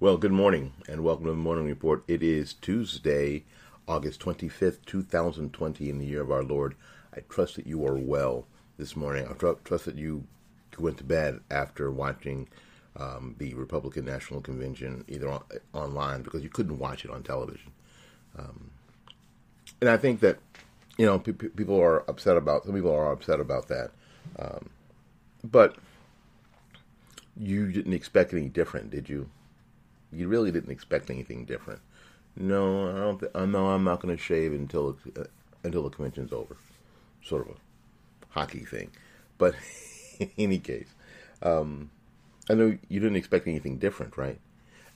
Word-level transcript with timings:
Well, 0.00 0.16
good 0.16 0.32
morning 0.32 0.72
and 0.88 1.04
welcome 1.04 1.26
to 1.26 1.32
the 1.32 1.36
Morning 1.36 1.66
Report. 1.66 2.04
It 2.08 2.22
is 2.22 2.54
Tuesday, 2.54 3.44
August 3.86 4.18
25th, 4.20 4.78
2020, 4.86 5.90
in 5.90 5.98
the 5.98 6.06
year 6.06 6.22
of 6.22 6.30
our 6.30 6.42
Lord. 6.42 6.74
I 7.14 7.20
trust 7.28 7.56
that 7.56 7.66
you 7.66 7.86
are 7.86 7.98
well 7.98 8.46
this 8.78 8.96
morning. 8.96 9.26
I 9.28 9.34
tr- 9.34 9.60
trust 9.62 9.84
that 9.84 9.98
you 9.98 10.24
went 10.78 10.96
to 10.96 11.04
bed 11.04 11.40
after 11.50 11.90
watching 11.90 12.48
um, 12.96 13.34
the 13.36 13.52
Republican 13.52 14.06
National 14.06 14.40
Convention 14.40 15.04
either 15.06 15.28
on, 15.28 15.42
online 15.74 16.22
because 16.22 16.42
you 16.42 16.48
couldn't 16.48 16.78
watch 16.78 17.04
it 17.04 17.10
on 17.10 17.22
television. 17.22 17.70
Um, 18.38 18.70
and 19.82 19.90
I 19.90 19.98
think 19.98 20.20
that, 20.20 20.38
you 20.96 21.04
know, 21.04 21.18
pe- 21.18 21.32
people 21.32 21.78
are 21.78 22.08
upset 22.08 22.38
about, 22.38 22.64
some 22.64 22.74
people 22.74 22.94
are 22.94 23.12
upset 23.12 23.38
about 23.38 23.68
that. 23.68 23.90
Um, 24.38 24.70
but 25.44 25.76
you 27.36 27.70
didn't 27.70 27.92
expect 27.92 28.32
any 28.32 28.48
different, 28.48 28.88
did 28.88 29.10
you? 29.10 29.28
You 30.12 30.28
really 30.28 30.50
didn't 30.50 30.70
expect 30.70 31.10
anything 31.10 31.44
different. 31.44 31.80
No, 32.36 32.90
I 32.90 32.98
don't. 32.98 33.18
Th- 33.18 33.32
uh, 33.34 33.46
no, 33.46 33.68
I'm 33.68 33.84
not 33.84 34.00
going 34.00 34.16
to 34.16 34.22
shave 34.22 34.52
until 34.52 34.96
uh, 35.16 35.24
until 35.62 35.82
the 35.82 35.90
convention's 35.90 36.32
over. 36.32 36.56
Sort 37.22 37.48
of 37.48 37.54
a 37.54 37.58
hockey 38.30 38.64
thing, 38.64 38.90
but 39.38 39.54
in 40.18 40.30
any 40.38 40.58
case, 40.58 40.88
um, 41.42 41.90
I 42.48 42.54
know 42.54 42.78
you 42.88 43.00
didn't 43.00 43.16
expect 43.16 43.46
anything 43.46 43.78
different, 43.78 44.16
right? 44.16 44.38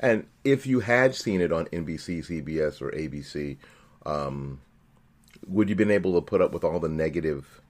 And 0.00 0.26
if 0.42 0.66
you 0.66 0.80
had 0.80 1.14
seen 1.14 1.40
it 1.40 1.52
on 1.52 1.66
NBC, 1.66 2.26
CBS, 2.26 2.82
or 2.82 2.90
ABC, 2.90 3.56
um, 4.04 4.60
would 5.46 5.68
you 5.68 5.74
been 5.74 5.90
able 5.90 6.14
to 6.14 6.20
put 6.20 6.40
up 6.40 6.52
with 6.52 6.64
all 6.64 6.80
the 6.80 6.88
negative 6.88 7.60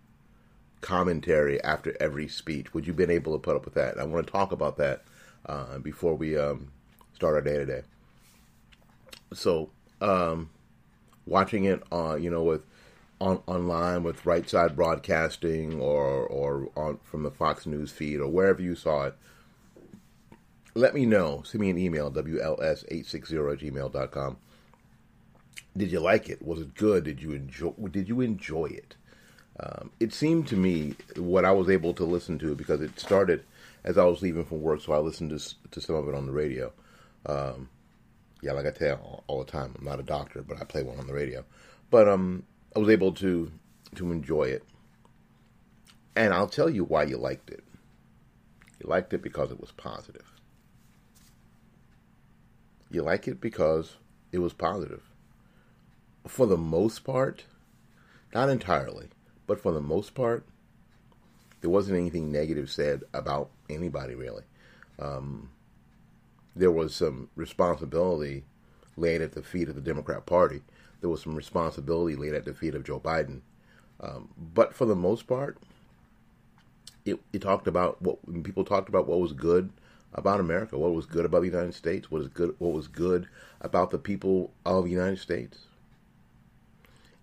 commentary 0.81 1.63
after 1.63 1.97
every 2.01 2.29
speech? 2.29 2.73
Would 2.75 2.87
you 2.87 2.93
been 2.93 3.11
able 3.11 3.33
to 3.33 3.39
put 3.39 3.57
up 3.57 3.65
with 3.65 3.75
that? 3.75 3.99
I 3.99 4.05
want 4.05 4.27
to 4.27 4.33
talk 4.33 4.53
about 4.53 4.77
that 4.79 5.03
uh, 5.47 5.79
before 5.79 6.15
we 6.15 6.37
um, 6.37 6.71
start 7.15 7.35
our 7.35 7.41
day 7.41 7.57
today. 7.57 7.83
So, 9.33 9.71
um, 10.01 10.51
watching 11.27 11.65
it, 11.65 11.83
uh, 11.93 12.17
you 12.17 12.31
know, 12.31 12.43
with 12.43 12.63
on 13.21 13.41
online 13.47 14.03
with 14.03 14.27
Right 14.27 14.49
Side 14.49 14.77
Broadcasting 14.77 15.81
or 15.81 16.27
or 16.27 16.69
on 16.77 16.99
from 17.03 17.23
the 17.23 17.31
Fox 17.31 17.67
News 17.67 17.91
feed 17.91 18.21
or 18.21 18.29
wherever 18.29 18.61
you 18.61 18.75
saw 18.75 19.05
it, 19.05 19.15
let 20.75 20.95
me 20.95 21.07
know. 21.07 21.43
Send 21.45 21.61
me 21.61 21.71
an 21.71 21.79
email, 21.79 22.11
wls860 22.11 23.53
at 23.53 23.61
gmail.com. 23.61 24.37
Did 25.77 25.91
you 25.91 26.01
like 26.01 26.29
it? 26.29 26.43
Was 26.43 26.61
it 26.61 26.75
good? 26.75 27.05
Did 27.05 27.23
you 27.23 27.33
enjoy? 27.33 27.71
Did 27.91 28.09
you 28.09 28.21
enjoy 28.21 28.67
it? 28.67 28.95
Um, 29.61 29.91
it 30.01 30.13
seemed 30.13 30.49
to 30.49 30.57
me 30.57 30.95
what 31.17 31.45
I 31.45 31.53
was 31.53 31.71
able 31.71 31.95
to 31.95 32.05
listen 32.05 32.39
to 32.41 32.57
because 32.57 32.81
it 32.81 32.99
started 32.99 33.45
as 33.85 33.97
I 33.97 34.05
was 34.05 34.21
leaving 34.21 34.45
from 34.45 34.63
work, 34.63 34.81
so 34.81 34.93
I 34.93 34.99
listened 34.99 35.31
to 35.31 35.71
to 35.71 35.81
some 35.81 35.95
of 35.95 36.09
it 36.09 36.15
on 36.15 36.27
the 36.27 36.33
radio. 36.33 36.73
Um, 37.27 37.69
yeah, 38.43 38.53
like 38.53 38.67
I 38.67 38.71
tell 38.71 38.97
all, 38.97 39.25
all, 39.27 39.45
the 39.45 39.51
time, 39.51 39.75
I'm 39.79 39.85
not 39.85 40.01
a 40.01 40.03
doctor, 40.03 40.43
but 40.43 40.61
I 40.61 40.65
play 40.65 40.83
one 40.83 40.99
on 40.99 41.07
the 41.07 41.15
radio. 41.15 41.45
But 41.91 42.09
um, 42.09 42.45
I 42.75 42.79
was 42.79 42.89
able 42.89 43.13
to 43.15 43.51
to 43.95 44.11
enjoy 44.11 44.45
it, 44.45 44.65
and 46.17 46.35
I'll 46.35 46.49
tell 46.49 46.69
you 46.69 46.85
why 46.85 47.05
you 47.05 47.17
liked 47.17 47.51
it. 47.51 47.65
You 48.81 48.89
liked 48.89 49.15
it 49.15 49.23
because 49.23 49.51
it 49.51 49.61
was 49.61 49.73
positive. 49.73 50.31
You 52.91 53.03
like 53.03 53.27
it 53.29 53.41
because 53.41 53.97
it 54.33 54.39
was 54.39 54.53
positive. 54.53 55.03
For 56.27 56.47
the 56.47 56.57
most 56.57 57.05
part, 57.05 57.45
not 58.35 58.49
entirely, 58.49 59.09
but 59.47 59.61
for 59.61 59.73
the 59.73 59.81
most 59.81 60.15
part, 60.15 60.45
there 61.61 61.71
wasn't 61.71 61.99
anything 61.99 62.31
negative 62.31 62.71
said 62.71 63.05
about 63.15 63.51
anybody 63.71 64.15
really. 64.15 64.43
Um, 64.99 65.51
there 66.57 66.71
was 66.71 66.95
some 66.95 67.29
responsibility 67.37 68.45
laid 68.97 69.21
at 69.21 69.33
the 69.33 69.43
feet 69.43 69.69
of 69.69 69.75
the 69.75 69.81
Democrat 69.81 70.27
Party. 70.27 70.63
There 71.01 71.11
was 71.11 71.23
some 71.23 71.35
responsibility 71.35 72.17
laid 72.17 72.35
at 72.35 72.45
the 72.45 72.55
feet 72.55 72.75
of 72.75 72.85
Joe 72.85 73.01
Biden. 73.01 73.41
Um, 74.01 74.29
but 74.37 74.75
for 74.75 74.85
the 74.85 74.97
most 74.97 75.27
part, 75.27 75.59
it, 77.05 77.21
it 77.33 77.43
talked 77.43 77.67
about 77.67 78.01
what 78.01 78.19
people 78.43 78.65
talked 78.65 78.89
about 78.89 79.07
what 79.07 79.21
was 79.21 79.33
good 79.33 79.71
about 80.15 80.41
America, 80.41 80.79
what 80.79 80.95
was 80.95 81.07
good 81.07 81.25
about 81.25 81.41
the 81.41 81.49
United 81.49 81.75
States, 81.75 82.11
what 82.11 82.23
is 82.23 82.29
good, 82.29 82.55
what 82.59 82.73
was 82.73 82.89
good 82.89 83.29
about 83.61 83.91
the 83.91 83.99
people 83.99 84.53
of 84.65 84.85
the 84.85 84.91
United 84.91 85.19
States, 85.19 85.67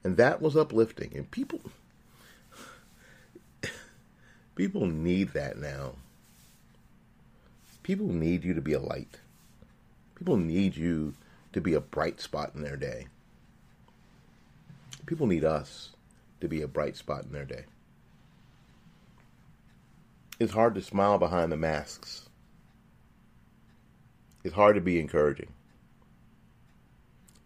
and 0.04 0.18
that 0.18 0.42
was 0.42 0.57
uplifting. 0.57 1.12
And 1.16 1.30
people, 1.31 1.62
people 4.56 4.86
need 4.86 5.30
that 5.34 5.57
now. 5.57 5.94
People 7.83 8.07
need 8.07 8.44
you 8.44 8.54
to 8.54 8.62
be 8.62 8.74
a 8.74 8.80
light. 8.80 9.19
People 10.16 10.38
need 10.38 10.75
you 10.75 11.16
to 11.54 11.62
be 11.62 11.74
a 11.74 11.81
bright 11.81 12.22
spot 12.22 12.51
in 12.56 12.62
their 12.62 12.78
day. 12.78 13.07
People 15.06 15.28
need 15.28 15.44
us 15.44 15.89
to 16.39 16.48
be 16.48 16.62
a 16.62 16.68
bright 16.68 16.95
spot 16.95 17.24
in 17.24 17.31
their 17.31 17.45
day. 17.45 17.66
It's 20.39 20.54
hard 20.54 20.75
to 20.75 20.81
smile 20.81 21.18
behind 21.18 21.51
the 21.51 21.57
masks. 21.57 22.28
it's 24.44 24.56
hard 24.56 24.75
to 24.75 24.81
be 24.81 25.00
encouraging. 25.00 25.50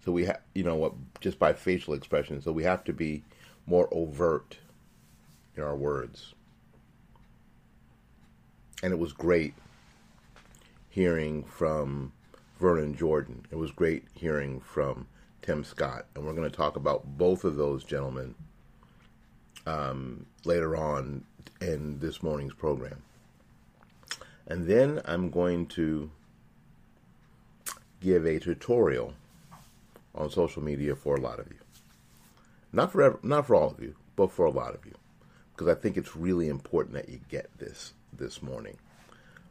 So 0.06 0.12
we 0.12 0.26
have, 0.26 0.40
you 0.54 0.64
know, 0.64 0.76
what 0.76 0.94
just 1.20 1.40
by 1.40 1.54
facial 1.54 1.94
expression. 1.94 2.42
So 2.42 2.52
we 2.52 2.64
have 2.64 2.84
to 2.86 2.94
be 2.94 3.24
more 3.66 3.90
overt 3.92 4.58
in 5.58 5.64
our 5.64 5.76
words. 5.76 6.34
And 8.84 8.94
it 8.94 9.00
was 9.00 9.14
great 9.14 9.56
hearing 10.96 11.44
from 11.44 12.14
Vernon 12.58 12.96
Jordan. 12.96 13.46
It 13.52 13.58
was 13.58 13.70
great 13.70 14.06
hearing 14.14 14.62
from 14.62 15.08
Tim 15.42 15.66
Scott. 15.66 16.06
And 16.16 16.26
we're 16.26 16.32
going 16.32 16.50
to 16.50 16.56
talk 16.56 16.78
about 16.78 17.18
both 17.18 17.44
of 17.44 17.58
those 17.58 17.84
gentlemen 17.84 18.34
um, 19.66 20.26
later 20.46 20.78
on 20.78 21.26
in 21.60 22.00
this 22.00 22.24
morning's 22.24 22.54
program. 22.54 23.02
And 24.48 24.68
then 24.68 25.02
I'm 25.04 25.32
going 25.32 25.66
to 25.68 26.10
give 28.00 28.26
a 28.26 28.40
tutorial 28.40 29.16
on 30.14 30.30
social 30.30 30.64
media 30.64 30.96
for 30.96 31.18
a 31.18 31.22
lot 31.22 31.40
of 31.40 31.48
you. 31.48 31.60
Not 32.72 32.94
for 32.94 33.20
not 33.22 33.48
for 33.48 33.56
all 33.56 33.72
of 33.72 33.82
you, 33.82 33.96
but 34.16 34.32
for 34.32 34.46
a 34.46 34.50
lot 34.52 34.74
of 34.74 34.86
you, 34.86 34.94
because 35.52 35.68
I 35.68 35.78
think 35.78 35.98
it's 35.98 36.16
really 36.16 36.48
important 36.48 36.96
that 36.96 37.10
you 37.10 37.20
get 37.28 37.50
this 37.58 37.92
this 38.14 38.42
morning. 38.42 38.78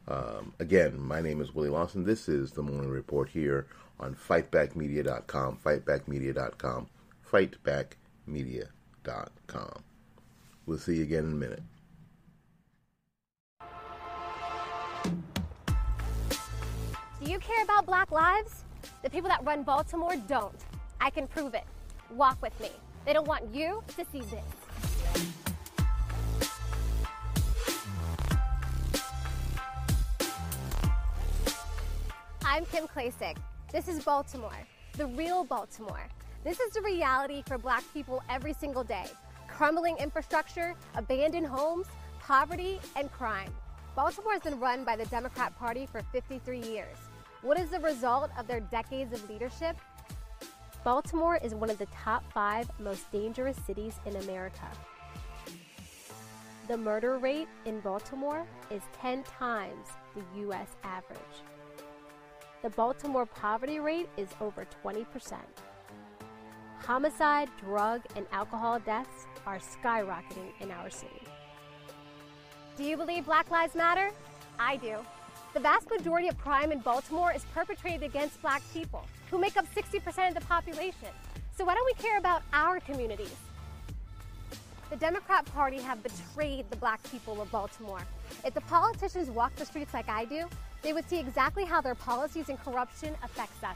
Um, 0.07 0.53
again, 0.59 0.99
my 0.99 1.19
name 1.21 1.41
is 1.41 1.55
Willie 1.55 1.69
Lawson. 1.69 2.03
This 2.03 2.29
is 2.29 2.51
the 2.51 2.61
Morning 2.61 2.91
Report 2.91 3.27
here 3.29 3.65
on 3.99 4.13
FightBackMedia.com, 4.15 5.57
FightBackMedia.com, 5.63 6.87
FightBackMedia.com. 7.31 9.83
We'll 10.65 10.77
see 10.77 10.97
you 10.97 11.03
again 11.03 11.23
in 11.25 11.31
a 11.31 11.35
minute. 11.35 11.63
Do 17.23 17.31
you 17.31 17.39
care 17.39 17.63
about 17.63 17.85
black 17.85 18.11
lives? 18.11 18.65
The 19.01 19.09
people 19.09 19.29
that 19.29 19.41
run 19.43 19.63
Baltimore 19.63 20.17
don't. 20.27 20.53
I 21.01 21.09
can 21.09 21.27
prove 21.27 21.55
it. 21.55 21.63
Walk 22.11 22.39
with 22.41 22.59
me. 22.59 22.69
They 23.05 23.13
don't 23.13 23.27
want 23.27 23.53
you 23.53 23.83
to 23.97 24.05
see 24.11 24.21
this. 24.21 24.64
Kim 32.75 32.89
Klacik. 32.89 33.37
This 33.71 33.87
is 33.87 34.03
Baltimore, 34.03 34.59
the 34.97 35.05
real 35.05 35.45
Baltimore. 35.45 36.09
This 36.43 36.59
is 36.59 36.73
the 36.73 36.81
reality 36.81 37.41
for 37.47 37.57
black 37.57 37.85
people 37.93 38.21
every 38.29 38.51
single 38.51 38.83
day 38.83 39.05
crumbling 39.47 39.95
infrastructure, 39.95 40.75
abandoned 40.95 41.47
homes, 41.47 41.87
poverty, 42.19 42.81
and 42.97 43.09
crime. 43.13 43.49
Baltimore 43.95 44.33
has 44.33 44.41
been 44.41 44.59
run 44.59 44.83
by 44.83 44.97
the 44.97 45.05
Democrat 45.05 45.57
Party 45.57 45.85
for 45.85 46.01
53 46.11 46.59
years. 46.63 46.97
What 47.43 47.57
is 47.57 47.69
the 47.69 47.79
result 47.79 48.29
of 48.37 48.45
their 48.45 48.59
decades 48.59 49.13
of 49.13 49.29
leadership? 49.29 49.77
Baltimore 50.83 51.39
is 51.41 51.55
one 51.55 51.69
of 51.69 51.77
the 51.77 51.87
top 52.03 52.29
five 52.33 52.69
most 52.77 53.09
dangerous 53.09 53.55
cities 53.65 54.01
in 54.05 54.17
America. 54.17 54.67
The 56.67 56.75
murder 56.75 57.19
rate 57.19 57.47
in 57.63 57.79
Baltimore 57.79 58.45
is 58.69 58.81
10 58.99 59.23
times 59.23 59.87
the 60.13 60.41
U.S. 60.41 60.75
average. 60.83 61.54
The 62.65 62.71
Baltimore 62.71 63.27
poverty 63.27 63.79
rate 63.79 64.09
is 64.17 64.27
over 64.41 64.65
20%. 64.83 65.05
Homicide, 66.79 67.47
drug, 67.61 68.01
and 68.15 68.25
alcohol 68.31 68.79
deaths 68.79 69.27
are 69.45 69.59
skyrocketing 69.59 70.49
in 70.59 70.71
our 70.71 70.89
city. 70.89 71.21
Do 72.75 72.83
you 72.83 72.97
believe 72.97 73.25
Black 73.25 73.51
Lives 73.51 73.75
Matter? 73.75 74.09
I 74.57 74.77
do. 74.77 74.95
The 75.53 75.59
vast 75.59 75.87
majority 75.91 76.27
of 76.27 76.39
crime 76.39 76.71
in 76.71 76.79
Baltimore 76.79 77.31
is 77.31 77.45
perpetrated 77.53 78.01
against 78.01 78.41
black 78.41 78.63
people, 78.73 79.05
who 79.29 79.37
make 79.37 79.57
up 79.57 79.67
60% 79.75 80.29
of 80.29 80.33
the 80.33 80.41
population. 80.41 81.09
So 81.55 81.65
why 81.65 81.75
don't 81.75 81.85
we 81.85 81.93
care 82.01 82.17
about 82.17 82.41
our 82.51 82.79
communities? 82.79 83.35
The 84.89 84.95
Democrat 84.95 85.45
Party 85.53 85.77
have 85.77 86.01
betrayed 86.01 86.65
the 86.71 86.77
black 86.77 87.03
people 87.11 87.39
of 87.43 87.51
Baltimore. 87.51 88.01
If 88.43 88.55
the 88.55 88.61
politicians 88.61 89.29
walk 89.29 89.55
the 89.55 89.67
streets 89.67 89.93
like 89.93 90.09
I 90.09 90.25
do, 90.25 90.47
they 90.85 90.93
would 90.93 91.09
see 91.09 91.19
exactly 91.19 91.65
how 91.65 91.81
their 91.81 91.95
policies 91.95 92.47
and 92.47 92.59
corruption 92.59 93.15
affects 93.23 93.63
us. 93.63 93.75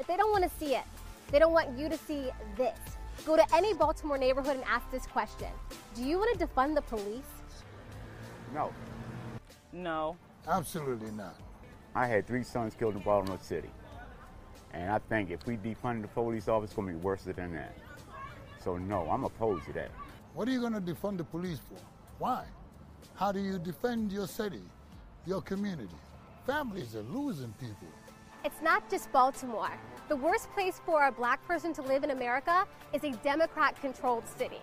If 0.00 0.08
they 0.08 0.16
don't 0.16 0.32
want 0.32 0.42
to 0.42 0.50
see 0.58 0.74
it, 0.74 0.82
they 1.30 1.38
don't 1.38 1.52
want 1.52 1.78
you 1.78 1.88
to 1.88 1.96
see 1.96 2.30
this. 2.56 2.76
Go 3.24 3.36
to 3.36 3.54
any 3.54 3.72
Baltimore 3.72 4.18
neighborhood 4.18 4.56
and 4.56 4.64
ask 4.64 4.90
this 4.90 5.06
question. 5.06 5.46
Do 5.94 6.02
you 6.02 6.18
want 6.18 6.36
to 6.36 6.44
defund 6.44 6.74
the 6.74 6.82
police? 6.82 7.30
No. 8.52 8.72
No. 9.72 10.16
Absolutely 10.48 11.12
not. 11.12 11.36
I 11.94 12.08
had 12.08 12.26
three 12.26 12.42
sons 12.42 12.74
killed 12.74 12.96
in 12.96 13.02
Baltimore 13.02 13.38
City. 13.40 13.70
And 14.72 14.90
I 14.90 14.98
think 14.98 15.30
if 15.30 15.46
we 15.46 15.56
defund 15.56 16.02
the 16.02 16.08
police 16.08 16.48
office, 16.48 16.70
it's 16.70 16.74
going 16.74 16.88
to 16.88 16.94
be 16.94 17.00
worse 17.00 17.22
than 17.22 17.54
that. 17.54 17.76
So, 18.64 18.78
no, 18.78 19.08
I'm 19.08 19.22
opposed 19.22 19.66
to 19.66 19.72
that. 19.74 19.92
What 20.34 20.48
are 20.48 20.50
you 20.50 20.58
going 20.60 20.72
to 20.72 20.80
defund 20.80 21.18
the 21.18 21.24
police 21.24 21.60
for? 21.60 21.80
Why? 22.18 22.46
How 23.14 23.30
do 23.30 23.38
you 23.38 23.60
defend 23.60 24.10
your 24.10 24.26
city, 24.26 24.62
your 25.26 25.40
community? 25.42 25.94
Families 26.46 26.96
are 26.96 27.02
losing 27.02 27.52
people. 27.60 27.88
It's 28.44 28.60
not 28.60 28.90
just 28.90 29.12
Baltimore. 29.12 29.70
The 30.08 30.16
worst 30.16 30.50
place 30.52 30.80
for 30.84 31.06
a 31.06 31.12
black 31.12 31.46
person 31.46 31.72
to 31.74 31.82
live 31.82 32.02
in 32.02 32.10
America 32.10 32.66
is 32.92 33.04
a 33.04 33.12
Democrat 33.22 33.80
controlled 33.80 34.24
city. 34.26 34.60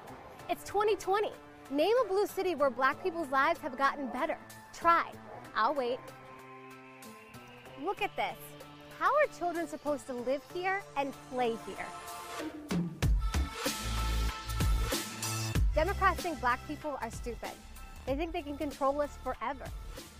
It's 0.49 0.63
2020. 0.65 1.31
Name 1.71 1.93
a 2.03 2.07
blue 2.07 2.27
city 2.27 2.55
where 2.55 2.69
black 2.69 3.01
people's 3.01 3.29
lives 3.29 3.59
have 3.61 3.77
gotten 3.77 4.07
better. 4.07 4.37
Try. 4.73 5.11
I'll 5.55 5.73
wait. 5.73 5.99
Look 7.81 8.01
at 8.01 8.13
this. 8.15 8.35
How 8.99 9.11
are 9.15 9.37
children 9.37 9.67
supposed 9.67 10.07
to 10.07 10.13
live 10.13 10.41
here 10.53 10.81
and 10.97 11.13
play 11.31 11.55
here? 11.65 12.49
Democrats 15.73 16.21
think 16.21 16.41
black 16.41 16.59
people 16.67 16.97
are 17.01 17.11
stupid. 17.11 17.51
They 18.05 18.15
think 18.15 18.33
they 18.33 18.41
can 18.41 18.57
control 18.57 18.99
us 19.01 19.17
forever, 19.23 19.65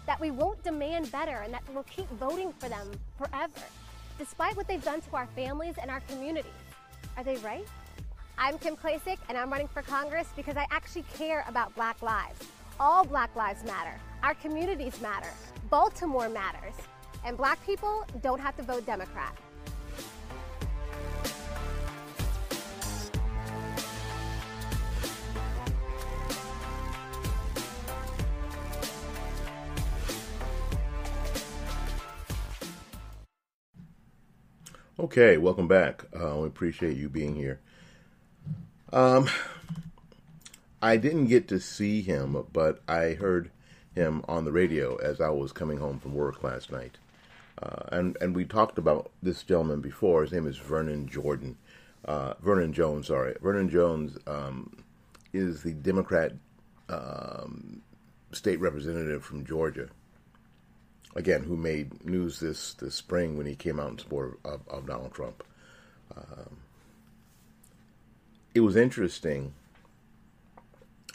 that 0.05 0.19
we 0.19 0.31
won't 0.31 0.63
demand 0.63 1.11
better, 1.11 1.41
and 1.43 1.53
that 1.53 1.63
we'll 1.73 1.83
keep 1.83 2.09
voting 2.11 2.53
for 2.59 2.69
them 2.69 2.91
forever, 3.17 3.61
despite 4.17 4.55
what 4.57 4.67
they've 4.67 4.83
done 4.83 5.01
to 5.01 5.15
our 5.15 5.27
families 5.35 5.75
and 5.81 5.91
our 5.91 6.01
communities. 6.01 6.51
Are 7.17 7.23
they 7.23 7.37
right? 7.37 7.67
I'm 8.37 8.57
Kim 8.57 8.75
Klacik, 8.75 9.17
and 9.27 9.37
I'm 9.37 9.51
running 9.51 9.67
for 9.67 9.81
Congress 9.81 10.27
because 10.35 10.55
I 10.55 10.65
actually 10.71 11.03
care 11.13 11.43
about 11.47 11.75
black 11.75 12.01
lives. 12.01 12.39
All 12.79 13.03
black 13.03 13.35
lives 13.35 13.63
matter. 13.65 13.99
Our 14.23 14.33
communities 14.35 15.01
matter. 15.01 15.29
Baltimore 15.69 16.29
matters. 16.29 16.75
And 17.25 17.35
black 17.35 17.63
people 17.65 18.05
don't 18.21 18.39
have 18.39 18.55
to 18.55 18.63
vote 18.63 18.85
Democrat. 18.85 19.35
Okay, 35.19 35.37
welcome 35.37 35.67
back. 35.67 36.05
Uh, 36.17 36.37
we 36.37 36.47
appreciate 36.47 36.95
you 36.95 37.09
being 37.09 37.35
here. 37.35 37.59
Um, 38.93 39.27
I 40.81 40.95
didn't 40.95 41.25
get 41.25 41.49
to 41.49 41.59
see 41.59 42.01
him, 42.01 42.45
but 42.53 42.81
I 42.87 43.15
heard 43.15 43.51
him 43.93 44.23
on 44.29 44.45
the 44.45 44.53
radio 44.53 44.95
as 44.95 45.19
I 45.19 45.27
was 45.27 45.51
coming 45.51 45.77
home 45.77 45.99
from 45.99 46.13
work 46.13 46.41
last 46.41 46.71
night. 46.71 46.99
Uh, 47.61 47.83
and 47.91 48.17
and 48.21 48.33
we 48.33 48.45
talked 48.45 48.77
about 48.77 49.11
this 49.21 49.43
gentleman 49.43 49.81
before. 49.81 50.21
His 50.21 50.31
name 50.31 50.47
is 50.47 50.55
Vernon 50.55 51.09
Jordan, 51.09 51.57
uh, 52.05 52.35
Vernon 52.41 52.71
Jones. 52.71 53.07
Sorry, 53.07 53.35
Vernon 53.41 53.69
Jones 53.69 54.17
um, 54.25 54.85
is 55.33 55.63
the 55.63 55.73
Democrat 55.73 56.31
um, 56.87 57.81
state 58.31 58.61
representative 58.61 59.25
from 59.25 59.45
Georgia. 59.45 59.89
Again, 61.15 61.43
who 61.43 61.57
made 61.57 62.05
news 62.05 62.39
this 62.39 62.73
this 62.75 62.95
spring 62.95 63.37
when 63.37 63.47
he 63.47 63.55
came 63.55 63.79
out 63.79 63.91
in 63.91 63.97
support 63.97 64.39
of, 64.45 64.61
of 64.67 64.85
Donald 64.85 65.13
Trump. 65.13 65.43
Um, 66.15 66.57
it 68.53 68.61
was 68.61 68.75
interesting. 68.75 69.53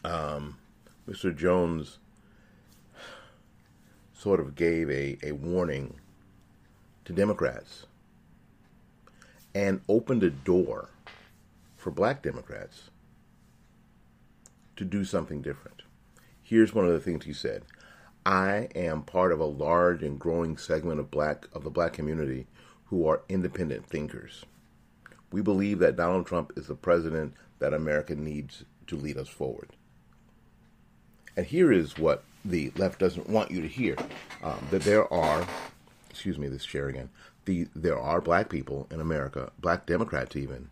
Um, 0.05 0.59
Mr. 1.09 1.35
Jones 1.35 1.99
sort 4.13 4.41
of 4.41 4.55
gave 4.55 4.91
a, 4.91 5.19
a 5.23 5.33
warning 5.33 5.95
to 7.05 7.13
Democrats 7.13 7.87
and 9.55 9.81
opened 9.89 10.23
a 10.23 10.31
door 10.31 10.89
for 11.77 11.91
black 11.91 12.23
Democrats 12.23 12.91
to 14.77 14.85
do 14.85 15.05
something 15.05 15.43
different. 15.43 15.83
Here's 16.43 16.75
one 16.75 16.87
of 16.87 16.93
the 16.93 17.01
things 17.01 17.25
he 17.25 17.33
said. 17.33 17.63
I 18.27 18.69
am 18.75 19.03
part 19.03 19.33
of 19.33 19.41
a 19.41 19.45
large 19.45 20.03
and 20.03 20.19
growing 20.19 20.57
segment 20.57 20.99
of 20.99 21.11
black 21.11 21.47
of 21.53 21.63
the 21.63 21.71
black 21.71 21.93
community 21.93 22.47
who 22.87 23.07
are 23.07 23.23
independent 23.29 23.87
thinkers. 23.87 24.45
We 25.31 25.43
believe 25.43 25.79
that 25.81 25.97
Donald 25.97 26.27
Trump 26.27 26.53
is 26.57 26.69
the 26.69 26.75
president 26.75 27.35
that 27.59 27.75
America 27.75 28.15
needs 28.15 28.65
to 28.87 28.97
lead 28.97 29.19
us 29.19 29.29
forward. 29.29 29.71
And 31.37 31.45
here 31.45 31.73
is 31.73 31.99
what 31.99 32.23
the 32.45 32.73
left 32.77 32.99
doesn't 32.99 33.29
want 33.29 33.51
you 33.51 33.61
to 33.61 33.69
hear: 33.69 33.97
um, 34.43 34.67
that 34.71 34.83
there 34.83 35.13
are, 35.13 35.47
excuse 36.09 36.39
me, 36.39 36.49
this 36.49 36.65
chair 36.65 36.89
again. 36.89 37.11
The 37.45 37.69
there 37.75 37.99
are 37.99 38.21
black 38.23 38.49
people 38.49 38.87
in 38.91 39.01
America, 39.01 39.53
black 39.61 39.85
Democrats 39.85 40.37
even, 40.37 40.71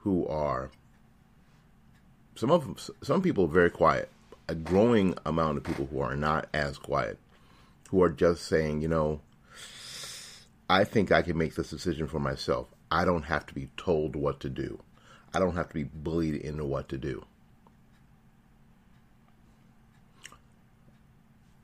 who 0.00 0.26
are 0.28 0.70
some 2.36 2.50
of 2.50 2.64
them, 2.64 2.76
some 3.02 3.22
people 3.22 3.48
very 3.48 3.70
quiet. 3.70 4.08
A 4.48 4.54
growing 4.54 5.14
amount 5.24 5.58
of 5.58 5.64
people 5.64 5.86
who 5.86 6.00
are 6.00 6.16
not 6.16 6.48
as 6.52 6.76
quiet, 6.78 7.18
who 7.90 8.02
are 8.02 8.10
just 8.10 8.44
saying, 8.44 8.82
you 8.82 8.88
know, 8.88 9.20
I 10.68 10.84
think 10.84 11.12
I 11.12 11.22
can 11.22 11.38
make 11.38 11.54
this 11.54 11.70
decision 11.70 12.06
for 12.06 12.18
myself. 12.18 12.68
I 12.90 13.04
don't 13.04 13.24
have 13.24 13.46
to 13.46 13.54
be 13.54 13.70
told 13.76 14.16
what 14.16 14.40
to 14.40 14.50
do. 14.50 14.80
I 15.32 15.38
don't 15.38 15.56
have 15.56 15.68
to 15.68 15.74
be 15.74 15.84
bullied 15.84 16.36
into 16.36 16.64
what 16.64 16.88
to 16.90 16.98
do. 16.98 17.24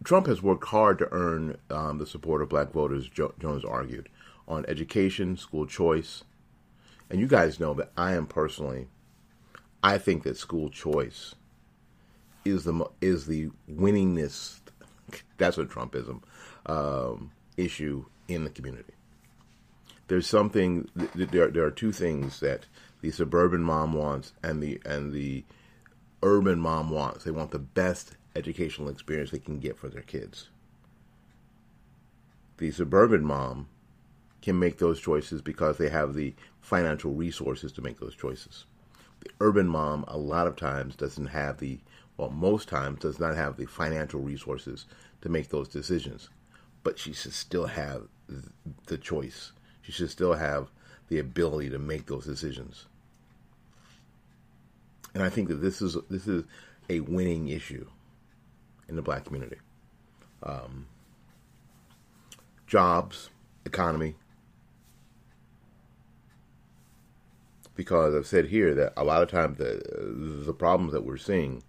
Trump 0.03 0.27
has 0.27 0.43
worked 0.43 0.69
hard 0.69 0.99
to 0.99 1.09
earn 1.13 1.59
um, 1.69 1.99
the 1.99 2.07
support 2.07 2.41
of 2.43 2.49
black 2.49 2.73
voters, 2.73 3.09
jo- 3.09 3.35
Jones 3.39 3.65
argued, 3.65 4.09
on 4.49 4.65
education, 4.67 5.37
school 5.37 5.67
choice. 5.67 6.25
And 7.11 7.21
you 7.21 7.27
guys 7.27 7.61
know 7.61 7.75
that 7.75 7.93
I 7.97 8.15
am 8.15 8.27
personally, 8.27 8.89
I 9.83 9.99
think 9.99 10.23
that 10.23 10.37
school 10.37 10.71
choice 10.71 11.35
is 12.45 12.65
the 12.65 12.85
is 13.01 13.27
the 13.27 13.51
winningest. 13.71 14.61
That's 15.39 15.59
a 15.59 15.65
Trumpism 15.65 16.23
um, 16.67 17.33
issue 17.57 18.07
in 18.29 18.45
the 18.45 18.51
community. 18.51 18.95
There's 20.09 20.27
something. 20.27 20.89
There, 20.95 21.49
there 21.49 21.65
are 21.65 21.71
two 21.71 21.93
things 21.93 22.41
that 22.41 22.67
the 23.01 23.11
suburban 23.11 23.63
mom 23.63 23.93
wants 23.93 24.33
and 24.43 24.63
the 24.63 24.81
and 24.85 25.13
the 25.13 25.45
urban 26.23 26.61
mom 26.61 26.91
wants. 26.91 27.25
They 27.25 27.31
want 27.31 27.51
the 27.51 27.59
best 27.59 28.17
educational 28.37 28.89
experience 28.89 29.31
they 29.31 29.39
can 29.39 29.59
get 29.59 29.77
for 29.77 29.89
their 29.89 30.03
kids. 30.03 30.49
The 32.59 32.71
suburban 32.71 33.25
mom 33.25 33.69
can 34.43 34.59
make 34.59 34.79
those 34.79 35.01
choices 35.01 35.43
because 35.43 35.79
they 35.79 35.89
have 35.89 36.15
the 36.15 36.35
financial 36.61 37.13
resources 37.13 37.73
to 37.73 37.83
make 37.83 38.01
those 38.01 38.15
choices. 38.15 38.67
The 39.21 39.31
urban 39.41 39.69
mom, 39.69 40.05
a 40.09 40.17
lot 40.17 40.47
of 40.47 40.57
times, 40.57 40.97
doesn't 40.97 41.27
have 41.27 41.59
the, 41.59 41.81
well, 42.21 42.31
most 42.31 42.69
times, 42.69 43.01
does 43.01 43.19
not 43.19 43.35
have 43.35 43.57
the 43.57 43.65
financial 43.65 44.21
resources 44.21 44.85
to 45.23 45.31
make 45.31 45.49
those 45.49 45.69
decisions. 45.69 46.29
But 46.83 46.99
she 46.99 47.15
should 47.15 47.33
still 47.33 47.67
have 47.67 48.09
the 48.87 48.99
choice. 48.99 49.53
She 49.81 49.91
should 49.91 50.11
still 50.11 50.35
have 50.35 50.69
the 51.09 51.19
ability 51.19 51.71
to 51.71 51.79
make 51.79 52.07
those 52.07 52.27
decisions. 52.27 52.85
And 55.15 55.23
I 55.23 55.31
think 55.31 55.49
that 55.49 55.63
this 55.63 55.81
is 55.81 55.97
this 56.11 56.27
is 56.27 56.45
a 56.91 57.01
winning 57.01 57.49
issue 57.49 57.87
in 58.87 58.97
the 58.97 59.03
black 59.03 59.25
community. 59.25 59.57
Um, 60.43 60.89
jobs, 62.67 63.31
economy. 63.65 64.15
Because 67.75 68.15
I've 68.15 68.27
said 68.27 68.47
here 68.47 68.75
that 68.75 68.93
a 68.99 69.05
lot 69.05 69.23
of 69.23 69.31
times 69.31 69.57
the, 69.57 70.45
the 70.45 70.53
problems 70.53 70.93
that 70.93 71.05
we're 71.05 71.17
seeing, 71.17 71.63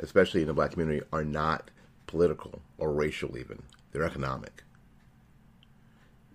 especially 0.00 0.40
in 0.40 0.48
the 0.48 0.54
black 0.54 0.72
community, 0.72 1.04
are 1.12 1.24
not 1.24 1.70
political 2.06 2.60
or 2.78 2.92
racial 2.92 3.38
even. 3.38 3.62
They're 3.92 4.04
economic. 4.04 4.64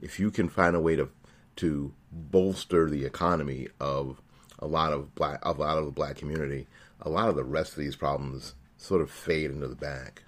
If 0.01 0.19
you 0.19 0.31
can 0.31 0.49
find 0.49 0.75
a 0.75 0.79
way 0.79 0.95
to 0.95 1.09
to 1.57 1.93
bolster 2.11 2.89
the 2.89 3.05
economy 3.05 3.69
of 3.79 4.21
a 4.59 4.67
lot 4.67 4.91
of 4.93 5.15
black 5.15 5.39
of 5.43 5.57
a 5.57 5.61
lot 5.61 5.77
of 5.77 5.85
the 5.85 5.91
black 5.91 6.17
community, 6.17 6.67
a 7.01 7.09
lot 7.09 7.29
of 7.29 7.35
the 7.35 7.43
rest 7.43 7.73
of 7.73 7.79
these 7.79 7.95
problems 7.95 8.55
sort 8.77 9.01
of 9.01 9.09
fade 9.09 9.51
into 9.51 9.67
the 9.67 9.75
back, 9.75 10.23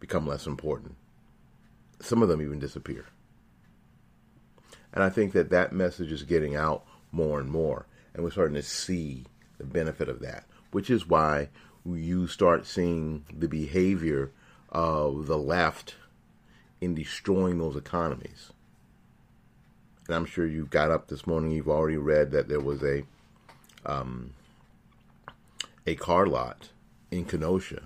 become 0.00 0.26
less 0.26 0.46
important. 0.46 0.96
Some 2.00 2.22
of 2.22 2.28
them 2.28 2.42
even 2.42 2.58
disappear. 2.58 3.06
And 4.92 5.02
I 5.02 5.10
think 5.10 5.32
that 5.32 5.50
that 5.50 5.72
message 5.72 6.12
is 6.12 6.22
getting 6.22 6.54
out 6.54 6.84
more 7.10 7.40
and 7.40 7.50
more, 7.50 7.86
and 8.12 8.22
we're 8.22 8.30
starting 8.30 8.54
to 8.54 8.62
see 8.62 9.24
the 9.58 9.64
benefit 9.64 10.08
of 10.08 10.20
that, 10.20 10.44
which 10.70 10.88
is 10.88 11.08
why 11.08 11.48
you 11.86 12.26
start 12.26 12.66
seeing 12.66 13.24
the 13.32 13.48
behavior 13.48 14.30
of 14.70 15.26
the 15.26 15.38
left 15.38 15.96
in 16.80 16.94
destroying 16.94 17.58
those 17.58 17.76
economies. 17.76 18.52
And 20.06 20.16
I'm 20.16 20.26
sure 20.26 20.46
you 20.46 20.66
got 20.66 20.90
up 20.90 21.08
this 21.08 21.26
morning, 21.26 21.50
you've 21.50 21.68
already 21.68 21.96
read 21.96 22.30
that 22.32 22.48
there 22.48 22.60
was 22.60 22.82
a 22.82 23.04
um, 23.86 24.32
a 25.86 25.94
car 25.94 26.26
lot 26.26 26.70
in 27.10 27.24
Kenosha 27.24 27.82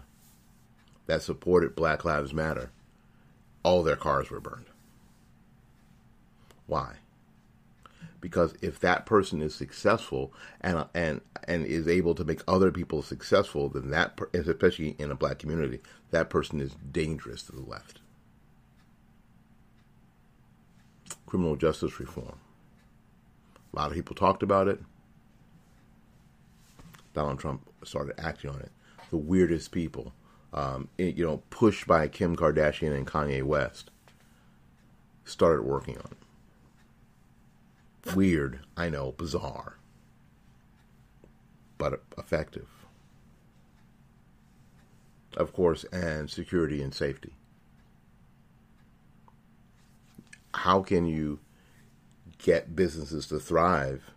that 1.06 1.22
supported 1.22 1.74
Black 1.74 2.04
Lives 2.04 2.32
Matter, 2.32 2.70
all 3.62 3.82
their 3.82 3.96
cars 3.96 4.30
were 4.30 4.40
burned. 4.40 4.66
Why? 6.66 6.96
Because 8.20 8.54
if 8.60 8.80
that 8.80 9.06
person 9.06 9.40
is 9.42 9.54
successful 9.54 10.32
and 10.60 10.84
and 10.92 11.20
and 11.46 11.64
is 11.64 11.86
able 11.86 12.14
to 12.16 12.24
make 12.24 12.40
other 12.48 12.72
people 12.72 13.02
successful, 13.02 13.68
then 13.68 13.90
that, 13.90 14.18
especially 14.34 14.96
in 14.98 15.10
a 15.10 15.14
black 15.14 15.38
community, 15.38 15.80
that 16.10 16.30
person 16.30 16.60
is 16.60 16.74
dangerous 16.90 17.42
to 17.44 17.52
the 17.52 17.62
left. 17.62 18.00
Criminal 21.26 21.56
justice 21.56 22.00
reform. 22.00 22.38
A 23.72 23.76
lot 23.76 23.90
of 23.90 23.94
people 23.94 24.16
talked 24.16 24.42
about 24.42 24.66
it. 24.66 24.80
Donald 27.14 27.38
Trump 27.38 27.68
started 27.84 28.18
acting 28.18 28.50
on 28.50 28.60
it 28.60 28.72
the 29.10 29.16
weirdest 29.16 29.72
people. 29.72 30.12
Um, 30.52 30.88
you 30.96 31.26
know, 31.26 31.42
pushed 31.50 31.86
by 31.86 32.08
Kim 32.08 32.34
Kardashian 32.34 32.96
and 32.96 33.06
Kanye 33.06 33.42
West, 33.42 33.90
started 35.24 35.62
working 35.62 35.98
on 35.98 36.08
it. 36.10 36.27
Weird, 38.14 38.60
I 38.76 38.88
know, 38.88 39.12
bizarre, 39.12 39.78
but 41.76 42.02
effective. 42.16 42.68
Of 45.36 45.52
course, 45.52 45.84
and 45.92 46.30
security 46.30 46.82
and 46.82 46.94
safety. 46.94 47.34
How 50.54 50.82
can 50.82 51.06
you 51.06 51.38
get 52.38 52.74
businesses 52.74 53.26
to 53.26 53.38
thrive 53.38 54.10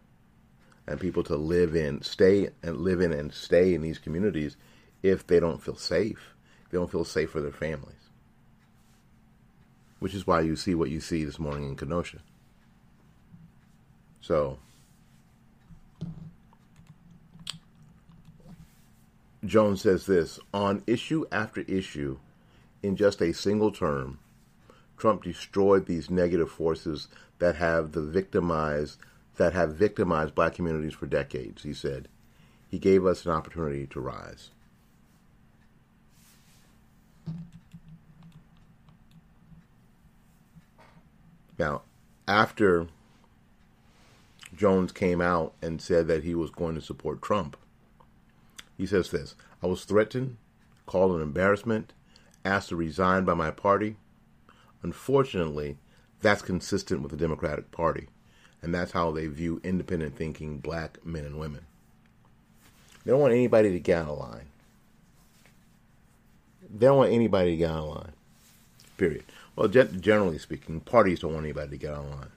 and 0.87 0.99
people 0.99 1.23
to 1.23 1.35
live 1.35 1.75
in, 1.75 2.01
stay 2.01 2.49
and 2.63 2.77
live 2.77 3.01
in 3.01 3.11
and 3.11 3.33
stay 3.33 3.73
in 3.73 3.81
these 3.81 3.99
communities 3.99 4.57
if 5.03 5.25
they 5.25 5.39
don't 5.39 5.61
feel 5.61 5.75
safe. 5.75 6.35
They 6.69 6.77
don't 6.77 6.91
feel 6.91 7.05
safe 7.05 7.31
for 7.31 7.41
their 7.41 7.51
families. 7.51 7.95
Which 9.99 10.13
is 10.13 10.25
why 10.25 10.41
you 10.41 10.55
see 10.55 10.75
what 10.75 10.89
you 10.89 10.99
see 10.99 11.23
this 11.23 11.39
morning 11.39 11.69
in 11.69 11.75
Kenosha. 11.75 12.19
So, 14.21 14.59
Jones 19.43 19.81
says 19.81 20.05
this 20.05 20.39
on 20.53 20.83
issue 20.85 21.25
after 21.31 21.61
issue, 21.61 22.19
in 22.83 22.95
just 22.95 23.21
a 23.21 23.33
single 23.33 23.71
term, 23.71 24.19
Trump 24.97 25.23
destroyed 25.23 25.87
these 25.87 26.11
negative 26.11 26.51
forces 26.51 27.07
that 27.39 27.55
have 27.55 27.91
the 27.93 28.01
victimized 28.01 28.99
that 29.37 29.53
have 29.53 29.73
victimized 29.73 30.35
black 30.35 30.53
communities 30.53 30.93
for 30.93 31.07
decades, 31.07 31.63
he 31.63 31.73
said. 31.73 32.07
He 32.69 32.77
gave 32.77 33.05
us 33.05 33.25
an 33.25 33.31
opportunity 33.31 33.87
to 33.87 33.99
rise. 33.99 34.51
Now, 41.57 41.81
after 42.27 42.87
Jones 44.61 44.91
came 44.91 45.21
out 45.21 45.55
and 45.59 45.81
said 45.81 46.07
that 46.07 46.23
he 46.23 46.35
was 46.35 46.51
going 46.51 46.75
to 46.75 46.81
support 46.81 47.23
Trump, 47.23 47.57
he 48.77 48.85
says 48.85 49.09
this 49.09 49.33
I 49.63 49.65
was 49.65 49.85
threatened, 49.85 50.37
called 50.85 51.15
an 51.15 51.21
embarrassment, 51.23 51.93
asked 52.45 52.69
to 52.69 52.75
resign 52.75 53.25
by 53.25 53.33
my 53.33 53.49
party. 53.49 53.95
Unfortunately, 54.83 55.77
that's 56.21 56.43
consistent 56.43 57.01
with 57.01 57.09
the 57.09 57.17
Democratic 57.17 57.71
Party, 57.71 58.09
and 58.61 58.71
that's 58.71 58.91
how 58.91 59.09
they 59.09 59.25
view 59.25 59.59
independent 59.63 60.15
thinking 60.15 60.59
black 60.59 61.03
men 61.03 61.25
and 61.25 61.39
women. 61.39 61.65
They 63.03 63.09
don't 63.09 63.19
want 63.19 63.33
anybody 63.33 63.71
to 63.71 63.79
get 63.79 64.03
out 64.03 64.09
of 64.09 64.19
line. 64.19 64.45
They 66.61 66.85
don't 66.85 66.97
want 66.97 67.13
anybody 67.13 67.49
to 67.49 67.57
get 67.57 67.71
out 67.71 67.79
of 67.79 67.95
line. 67.95 68.13
Period. 68.97 69.23
Well, 69.55 69.69
generally 69.69 70.37
speaking, 70.37 70.81
parties 70.81 71.21
don't 71.21 71.33
want 71.33 71.45
anybody 71.45 71.71
to 71.71 71.77
get 71.77 71.93
online. 71.95 72.29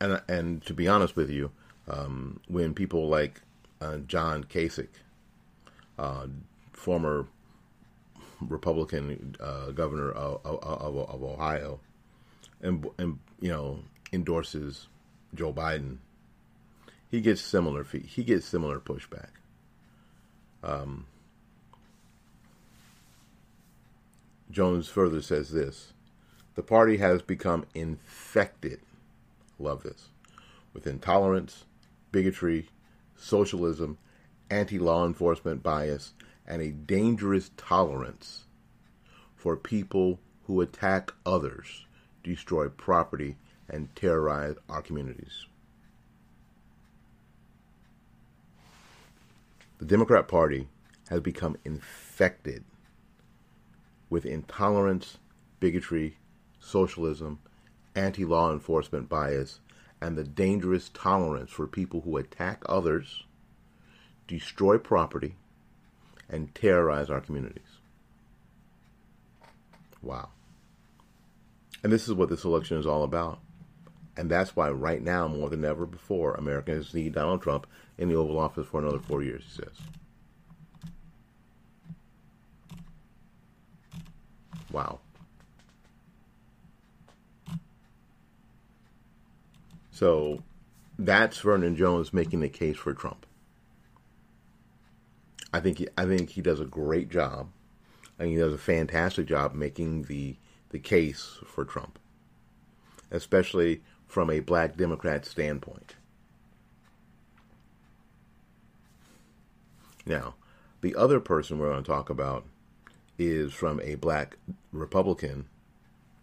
And 0.00 0.20
and 0.28 0.64
to 0.66 0.74
be 0.74 0.88
honest 0.88 1.16
with 1.16 1.30
you, 1.30 1.50
um, 1.88 2.40
when 2.48 2.74
people 2.74 3.08
like 3.08 3.40
uh, 3.80 3.98
John 3.98 4.44
Kasich, 4.44 4.88
uh, 5.98 6.26
former 6.72 7.26
Republican 8.40 9.36
uh, 9.40 9.70
governor 9.70 10.10
of, 10.10 10.40
of, 10.44 10.96
of, 10.96 11.22
Ohio, 11.22 11.80
and 12.60 12.86
and 12.98 13.18
you 13.40 13.48
know 13.48 13.80
endorses 14.12 14.88
Joe 15.34 15.52
Biden, 15.52 15.98
he 17.10 17.20
gets 17.20 17.40
similar 17.40 17.84
he 17.84 18.24
gets 18.24 18.46
similar 18.46 18.80
pushback. 18.80 19.28
Um, 20.62 21.06
Jones 24.50 24.88
further 24.88 25.20
says 25.20 25.50
this 25.50 25.92
The 26.54 26.62
party 26.62 26.98
has 26.98 27.22
become 27.22 27.66
infected, 27.74 28.80
love 29.58 29.82
this, 29.82 30.08
with 30.72 30.86
intolerance, 30.86 31.64
bigotry, 32.12 32.68
socialism, 33.16 33.98
anti 34.50 34.78
law 34.78 35.06
enforcement 35.06 35.62
bias, 35.62 36.12
and 36.46 36.60
a 36.60 36.70
dangerous 36.70 37.50
tolerance 37.56 38.44
for 39.34 39.56
people 39.56 40.20
who 40.44 40.60
attack 40.60 41.12
others, 41.24 41.86
destroy 42.22 42.68
property, 42.68 43.36
and 43.68 43.94
terrorize 43.96 44.56
our 44.68 44.82
communities. 44.82 45.46
The 49.78 49.86
Democrat 49.86 50.28
Party 50.28 50.68
has 51.08 51.20
become 51.20 51.56
infected 51.64 52.64
with 54.08 54.24
intolerance, 54.24 55.18
bigotry, 55.60 56.16
socialism, 56.58 57.40
anti 57.94 58.24
law 58.24 58.52
enforcement 58.52 59.08
bias, 59.08 59.60
and 60.00 60.16
the 60.16 60.24
dangerous 60.24 60.90
tolerance 60.92 61.50
for 61.50 61.66
people 61.66 62.02
who 62.02 62.16
attack 62.16 62.62
others, 62.66 63.24
destroy 64.26 64.78
property, 64.78 65.36
and 66.28 66.54
terrorize 66.54 67.10
our 67.10 67.20
communities. 67.20 67.62
Wow. 70.02 70.28
And 71.82 71.92
this 71.92 72.08
is 72.08 72.14
what 72.14 72.28
this 72.28 72.44
election 72.44 72.78
is 72.78 72.86
all 72.86 73.02
about. 73.02 73.40
And 74.16 74.30
that's 74.30 74.54
why, 74.54 74.70
right 74.70 75.02
now, 75.02 75.26
more 75.26 75.50
than 75.50 75.64
ever 75.64 75.86
before, 75.86 76.34
Americans 76.34 76.94
need 76.94 77.14
Donald 77.14 77.42
Trump 77.42 77.66
in 77.98 78.08
the 78.08 78.14
Oval 78.14 78.38
Office 78.38 78.66
for 78.68 78.80
another 78.80 79.00
four 79.00 79.22
years, 79.22 79.42
he 79.44 79.62
says. 79.62 79.76
Wow. 84.70 85.00
So 90.04 90.42
that's 90.98 91.40
Vernon 91.40 91.76
Jones 91.76 92.12
making 92.12 92.40
the 92.40 92.50
case 92.50 92.76
for 92.76 92.92
Trump. 92.92 93.24
I 95.50 95.60
think 95.60 95.78
he, 95.78 95.88
I 95.96 96.04
think 96.04 96.28
he 96.28 96.42
does 96.42 96.60
a 96.60 96.66
great 96.66 97.08
job. 97.08 97.48
I 98.18 98.24
think 98.24 98.34
he 98.34 98.38
does 98.38 98.52
a 98.52 98.58
fantastic 98.58 99.24
job 99.24 99.54
making 99.54 100.02
the 100.02 100.36
the 100.68 100.78
case 100.78 101.38
for 101.46 101.64
Trump, 101.64 101.98
especially 103.10 103.80
from 104.06 104.28
a 104.28 104.40
black 104.40 104.76
Democrat 104.76 105.24
standpoint. 105.24 105.94
Now, 110.04 110.34
the 110.82 110.94
other 110.96 111.18
person 111.18 111.58
we're 111.58 111.70
going 111.70 111.82
to 111.82 111.90
talk 111.90 112.10
about 112.10 112.44
is 113.18 113.54
from 113.54 113.80
a 113.80 113.94
black 113.94 114.36
Republican, 114.70 115.46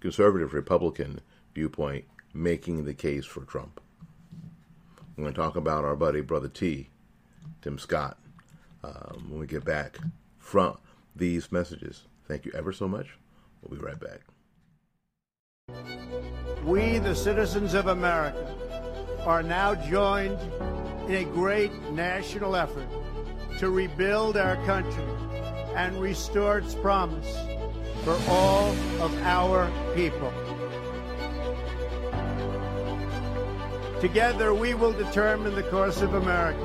conservative 0.02 0.54
Republican 0.54 1.22
viewpoint, 1.56 2.06
making 2.34 2.86
the 2.86 2.94
case 2.94 3.26
for 3.26 3.42
Trump. 3.42 3.82
We're 5.16 5.24
going 5.24 5.34
to 5.34 5.42
talk 5.42 5.56
about 5.56 5.84
our 5.84 5.96
buddy, 5.96 6.22
Brother 6.22 6.48
T, 6.48 6.90
Tim 7.62 7.78
Scott, 7.78 8.18
um, 8.84 9.28
when 9.30 9.40
we 9.40 9.48
get 9.48 9.66
back 9.66 9.98
from 10.40 10.78
these 11.16 11.52
messages. 11.52 12.04
Thank 12.28 12.46
you 12.46 12.52
ever 12.56 12.72
so 12.72 12.88
much. 12.88 13.08
We'll 13.62 13.80
be 13.80 13.86
right 13.86 14.00
back. 14.00 14.22
We, 16.64 16.98
the 17.00 17.16
citizens 17.16 17.74
of 17.74 17.88
America, 17.88 18.56
are 19.26 19.44
now 19.44 19.76
joined 19.76 20.40
in 21.08 21.16
a 21.16 21.24
great 21.26 21.72
national 21.92 22.56
effort 22.56 22.88
to 23.60 23.70
rebuild 23.70 24.38
our 24.38 24.56
country 24.66 25.04
and 25.76 26.00
restore 26.02 26.60
its 26.60 26.74
promise 26.76 27.38
for 28.04 28.18
all 28.28 28.72
of 29.00 29.16
our 29.22 29.72
people. 29.94 30.34
Together, 34.02 34.52
we 34.52 34.74
will 34.74 34.94
determine 34.94 35.54
the 35.54 35.62
course 35.62 36.02
of 36.02 36.16
America 36.16 36.60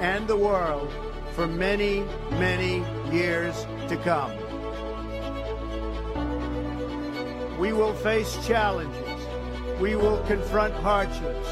and 0.00 0.28
the 0.28 0.36
world 0.36 0.92
for 1.32 1.46
many, 1.46 2.04
many 2.32 2.84
years 3.10 3.66
to 3.88 3.96
come. 4.04 4.30
We 7.58 7.72
will 7.72 7.94
face 7.94 8.36
challenges. 8.46 9.26
We 9.80 9.96
will 9.96 10.22
confront 10.24 10.74
hardships, 10.74 11.48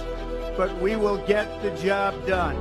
but 0.58 0.78
we 0.82 0.96
will 0.96 1.16
get 1.26 1.62
the 1.62 1.70
job 1.82 2.26
done. 2.26 2.56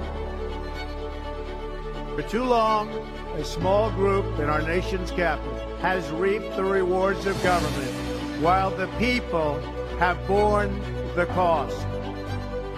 For 2.15 2.21
too 2.21 2.45
long, 2.45 2.89
a 3.35 3.43
small 3.43 3.91
group 3.91 4.39
in 4.39 4.49
our 4.49 4.61
nation's 4.61 5.11
capital 5.11 5.59
has 5.79 6.09
reaped 6.11 6.55
the 6.55 6.63
rewards 6.63 7.25
of 7.25 7.43
government 7.43 8.41
while 8.41 8.71
the 8.71 8.87
people 8.97 9.59
have 9.99 10.25
borne 10.25 10.73
the 11.15 11.25
cost. 11.25 11.85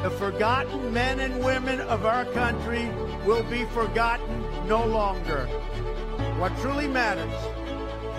The 0.04 0.10
forgotten 0.10 0.92
men 0.92 1.20
and 1.20 1.44
women 1.44 1.80
of 1.82 2.08
our 2.08 2.26
country 2.26 2.90
will 3.24 3.44
be 3.44 3.66
forgotten 3.66 4.68
no 4.68 4.84
longer. 4.84 5.46
What 6.40 6.58
truly 6.58 6.88
matters 6.88 7.32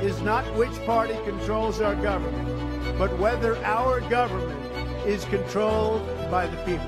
is 0.01 0.21
not 0.23 0.45
which 0.55 0.73
party 0.87 1.14
controls 1.25 1.81
our 1.81 1.97
government, 1.97 2.97
but 2.97 3.18
whether 3.18 3.57
our 3.64 4.01
government 4.03 4.61
is 5.05 5.25
controlled 5.25 6.07
by 6.31 6.47
the 6.47 6.57
people. 6.59 6.87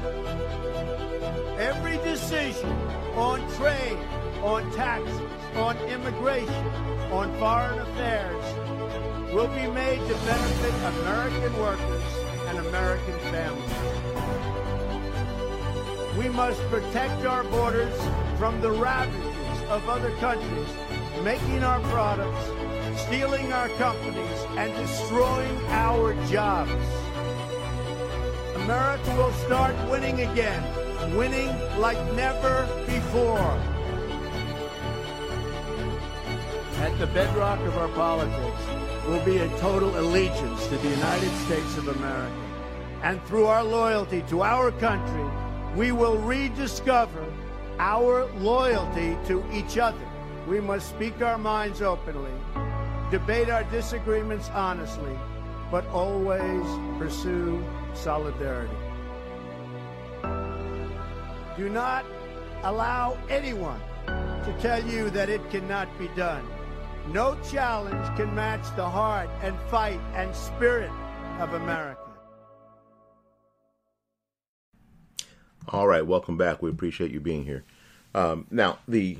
Every 1.59 1.97
decision 1.99 2.71
on 3.17 3.41
trade, 3.57 3.99
on 4.45 4.71
taxes, 4.75 5.21
on 5.57 5.77
immigration, 5.89 6.67
on 7.11 7.37
foreign 7.41 7.81
affairs 7.81 8.45
will 9.35 9.49
be 9.49 9.67
made 9.73 9.99
to 9.99 10.15
benefit 10.15 10.75
American 11.01 11.59
workers 11.59 12.03
and 12.47 12.59
American 12.59 13.19
families. 13.33 13.94
We 16.17 16.29
must 16.29 16.61
protect 16.71 17.25
our 17.25 17.43
borders 17.45 17.95
from 18.39 18.61
the 18.61 18.71
ravages 18.71 19.63
of 19.69 19.89
other 19.89 20.11
countries 20.17 20.69
making 21.25 21.65
our 21.65 21.81
products, 21.91 22.45
stealing 23.03 23.53
our 23.53 23.69
companies, 23.71 24.39
and 24.57 24.73
destroying 24.75 25.59
our 25.69 26.15
jobs. 26.27 26.71
America 28.57 29.17
will 29.17 29.33
start 29.33 29.75
winning 29.91 30.21
again, 30.21 31.17
winning 31.17 31.49
like 31.79 31.99
never 32.15 32.69
before. 32.87 33.59
At 36.79 36.99
the 36.99 37.07
bedrock 37.09 37.59
of 37.61 37.77
our 37.79 37.89
politics 37.89 38.63
will 39.07 39.25
be 39.25 39.39
a 39.39 39.49
total 39.59 39.99
allegiance 39.99 40.67
to 40.69 40.77
the 40.77 40.89
United 40.89 41.31
States 41.47 41.77
of 41.79 41.89
America. 41.89 42.35
And 43.03 43.23
through 43.25 43.47
our 43.47 43.65
loyalty 43.65 44.23
to 44.29 44.43
our 44.43 44.71
country, 44.73 45.44
we 45.77 45.91
will 45.91 46.19
rediscover 46.19 47.33
our 47.79 48.27
loyalty 48.37 49.17
to 49.27 49.45
each 49.53 49.79
other. 49.79 50.07
We 50.47 50.61
must 50.61 50.89
speak 50.89 51.21
our 51.21 51.39
minds 51.39 51.83
openly, 51.83 52.31
debate 53.11 53.49
our 53.49 53.65
disagreements 53.65 54.51
honestly, 54.51 55.19
but 55.71 55.87
always 55.89 56.65
pursue 56.99 57.65
solidarity. 57.95 58.77
Do 61.57 61.69
not 61.69 62.05
allow 62.63 63.19
anyone 63.29 63.81
to 64.07 64.57
tell 64.61 64.85
you 64.85 65.11
that 65.11 65.29
it 65.29 65.51
cannot 65.51 65.89
be 65.99 66.09
done. 66.17 66.47
No 67.09 67.37
challenge 67.51 68.17
can 68.17 68.35
match 68.35 68.65
the 68.77 68.89
heart 68.89 69.29
and 69.43 69.59
fight 69.71 70.01
and 70.15 70.35
spirit 70.35 70.91
of 71.41 71.55
America. 71.55 72.04
All 75.69 75.89
right, 75.89 76.07
welcome 76.07 76.37
back. 76.37 76.61
We 76.61 76.69
appreciate 76.69 77.11
you 77.11 77.21
being 77.21 77.45
here. 77.45 77.65
Um, 78.15 78.47
now, 78.51 78.79
the 78.87 79.19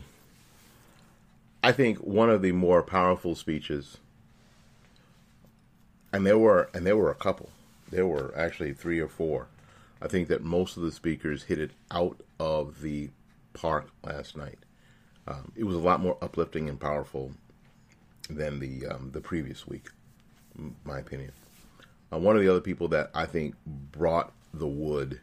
I 1.63 1.73
think 1.73 1.99
one 1.99 2.29
of 2.29 2.43
the 2.43 2.53
more 2.53 2.83
powerful 2.83 3.35
speeches, 3.35 3.97
and 6.13 6.27
there 6.27 6.39
were 6.39 6.69
and 6.75 6.87
there 6.87 6.99
were 6.99 7.11
a 7.11 7.15
couple. 7.15 7.49
There 7.91 8.07
were 8.07 8.35
actually 8.37 8.75
three 8.75 9.01
or 9.01 9.09
four. 9.09 9.47
I 10.03 10.09
think 10.09 10.29
that 10.29 10.45
most 10.45 10.77
of 10.77 10.83
the 10.83 10.93
speakers 10.93 11.45
hit 11.45 11.59
it 11.59 11.71
out 11.91 12.21
of 12.39 12.83
the 12.83 13.09
park 13.55 13.89
last 14.03 14.37
night. 14.37 14.59
Um, 15.27 15.53
it 15.57 15.65
was 15.65 15.77
a 15.77 15.81
lot 15.81 16.01
more 16.01 16.19
uplifting 16.21 16.69
and 16.69 16.79
powerful 16.79 17.33
than 18.29 18.61
the 18.61 18.87
um, 18.87 19.13
the 19.13 19.23
previous 19.23 19.67
week, 19.67 19.89
my 20.85 20.99
opinion. 20.99 21.33
Uh, 22.13 22.19
one 22.19 22.37
of 22.37 22.43
the 22.43 22.51
other 22.51 22.61
people 22.61 22.89
that 22.89 23.11
I 23.15 23.25
think 23.25 23.55
brought 23.65 24.31
the 24.53 24.69
wood 24.69 25.21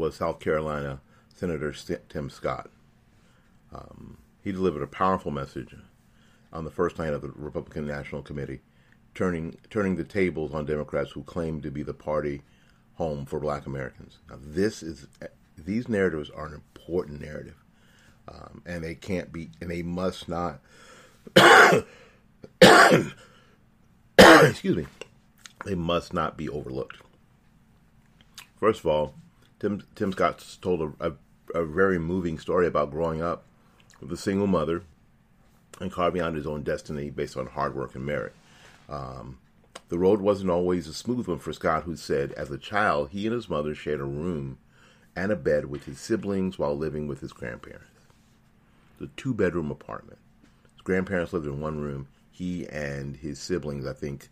was 0.00 0.16
South 0.16 0.40
Carolina 0.40 1.00
Senator 1.34 1.72
Tim 2.08 2.30
Scott. 2.30 2.70
Um, 3.72 4.16
he 4.42 4.50
delivered 4.50 4.82
a 4.82 4.88
powerful 4.88 5.30
message 5.30 5.76
on 6.52 6.64
the 6.64 6.70
first 6.70 6.98
night 6.98 7.12
of 7.12 7.20
the 7.20 7.30
Republican 7.36 7.86
National 7.86 8.22
Committee, 8.22 8.60
turning 9.14 9.58
turning 9.68 9.96
the 9.96 10.04
tables 10.04 10.54
on 10.54 10.64
Democrats 10.64 11.12
who 11.12 11.22
claim 11.22 11.60
to 11.60 11.70
be 11.70 11.82
the 11.82 11.92
party 11.92 12.40
home 12.94 13.26
for 13.26 13.38
Black 13.38 13.66
Americans. 13.66 14.18
Now, 14.28 14.38
this 14.42 14.82
is 14.82 15.06
these 15.56 15.86
narratives 15.86 16.30
are 16.30 16.46
an 16.46 16.54
important 16.54 17.20
narrative, 17.20 17.62
um, 18.26 18.62
and 18.64 18.82
they 18.82 18.94
can't 18.94 19.30
be 19.30 19.50
and 19.60 19.70
they 19.70 19.82
must 19.82 20.30
not 20.30 20.60
excuse 24.48 24.76
me, 24.76 24.86
they 25.66 25.74
must 25.74 26.14
not 26.14 26.38
be 26.38 26.48
overlooked. 26.48 26.96
First 28.58 28.80
of 28.80 28.86
all, 28.86 29.14
Tim 29.60 29.84
Tim 29.94 30.10
Scott 30.10 30.44
told 30.60 30.80
a, 30.80 31.08
a, 31.08 31.12
a 31.60 31.64
very 31.64 31.98
moving 31.98 32.38
story 32.38 32.66
about 32.66 32.90
growing 32.90 33.22
up 33.22 33.44
with 34.00 34.10
a 34.10 34.16
single 34.16 34.46
mother 34.46 34.82
and 35.80 35.92
carving 35.92 36.22
out 36.22 36.34
his 36.34 36.46
own 36.46 36.62
destiny 36.62 37.10
based 37.10 37.36
on 37.36 37.46
hard 37.46 37.76
work 37.76 37.94
and 37.94 38.04
merit. 38.04 38.32
Um, 38.88 39.38
the 39.90 39.98
road 39.98 40.20
wasn't 40.20 40.50
always 40.50 40.86
a 40.86 40.94
smooth 40.94 41.28
one 41.28 41.38
for 41.38 41.52
Scott, 41.52 41.84
who 41.84 41.96
said, 41.96 42.32
as 42.32 42.50
a 42.50 42.58
child, 42.58 43.10
he 43.10 43.26
and 43.26 43.34
his 43.34 43.48
mother 43.48 43.74
shared 43.74 44.00
a 44.00 44.04
room 44.04 44.58
and 45.14 45.30
a 45.32 45.36
bed 45.36 45.66
with 45.66 45.84
his 45.84 46.00
siblings 46.00 46.58
while 46.58 46.76
living 46.76 47.06
with 47.06 47.20
his 47.20 47.32
grandparents. 47.32 47.86
The 48.98 49.08
two 49.16 49.34
bedroom 49.34 49.70
apartment. 49.70 50.18
His 50.72 50.82
grandparents 50.82 51.32
lived 51.32 51.46
in 51.46 51.60
one 51.60 51.80
room. 51.80 52.08
He 52.30 52.66
and 52.68 53.16
his 53.16 53.38
siblings, 53.38 53.86
I 53.86 53.92
think 53.92 54.28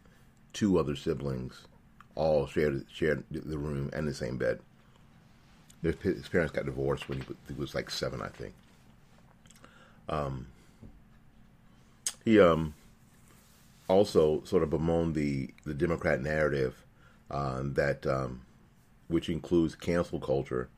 two 0.52 0.78
other 0.78 0.96
siblings, 0.96 1.66
all 2.14 2.46
shared 2.46 2.86
shared 2.92 3.24
the 3.30 3.58
room 3.58 3.90
and 3.92 4.06
the 4.06 4.14
same 4.14 4.38
bed. 4.38 4.60
His 5.82 6.28
parents 6.28 6.52
got 6.52 6.66
divorced 6.66 7.08
when 7.08 7.24
he 7.46 7.54
was 7.54 7.74
like 7.74 7.90
seven, 7.90 8.20
I 8.20 8.28
think. 8.28 8.54
Um, 10.08 10.46
he 12.24 12.40
um, 12.40 12.74
also 13.88 14.42
sort 14.44 14.62
of 14.62 14.70
bemoaned 14.70 15.14
the, 15.14 15.50
the 15.64 15.74
Democrat 15.74 16.20
narrative 16.20 16.84
um, 17.30 17.74
that 17.74 18.06
um, 18.06 18.42
which 19.08 19.28
includes 19.28 19.74
cancel 19.74 20.18
culture 20.18 20.68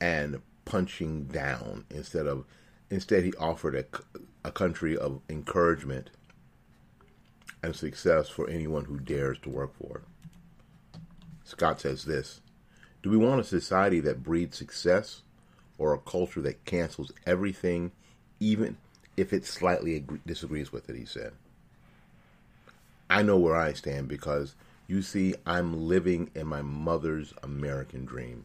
and 0.00 0.40
punching 0.64 1.24
down 1.24 1.84
instead 1.90 2.26
of 2.26 2.44
instead 2.90 3.24
he 3.24 3.32
offered 3.34 3.74
a, 3.74 3.84
a 4.44 4.52
country 4.52 4.96
of 4.96 5.20
encouragement 5.28 6.10
and 7.62 7.74
success 7.74 8.28
for 8.28 8.48
anyone 8.48 8.84
who 8.84 8.98
dares 8.98 9.38
to 9.38 9.48
work 9.48 9.72
for 9.78 9.98
it. 9.98 11.00
Scott 11.44 11.80
says 11.80 12.04
this 12.04 12.40
Do 13.02 13.10
we 13.10 13.16
want 13.16 13.40
a 13.40 13.44
society 13.44 14.00
that 14.00 14.22
breeds 14.22 14.56
success 14.56 15.22
or 15.78 15.94
a 15.94 15.98
culture 15.98 16.40
that 16.42 16.64
cancels 16.64 17.12
everything, 17.26 17.92
even 18.40 18.76
if 19.16 19.32
it 19.32 19.44
slightly 19.44 19.96
agree- 19.96 20.20
disagrees 20.26 20.72
with 20.72 20.90
it? 20.90 20.96
He 20.96 21.04
said. 21.04 21.32
I 23.10 23.22
know 23.22 23.38
where 23.38 23.56
I 23.56 23.72
stand 23.72 24.08
because 24.08 24.54
you 24.86 25.02
see, 25.02 25.34
I'm 25.46 25.86
living 25.86 26.30
in 26.34 26.46
my 26.46 26.62
mother's 26.62 27.32
American 27.42 28.04
dream. 28.04 28.44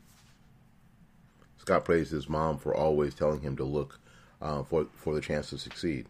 Scott 1.58 1.86
praised 1.86 2.12
his 2.12 2.28
mom 2.28 2.58
for 2.58 2.76
always 2.76 3.16
telling 3.16 3.42
him 3.42 3.56
to 3.56 3.64
look 3.64 4.00
uh, 4.42 4.64
for 4.64 4.88
for 4.94 5.16
the 5.16 5.22
chance 5.22 5.50
to 5.50 5.58
succeed. 5.58 6.06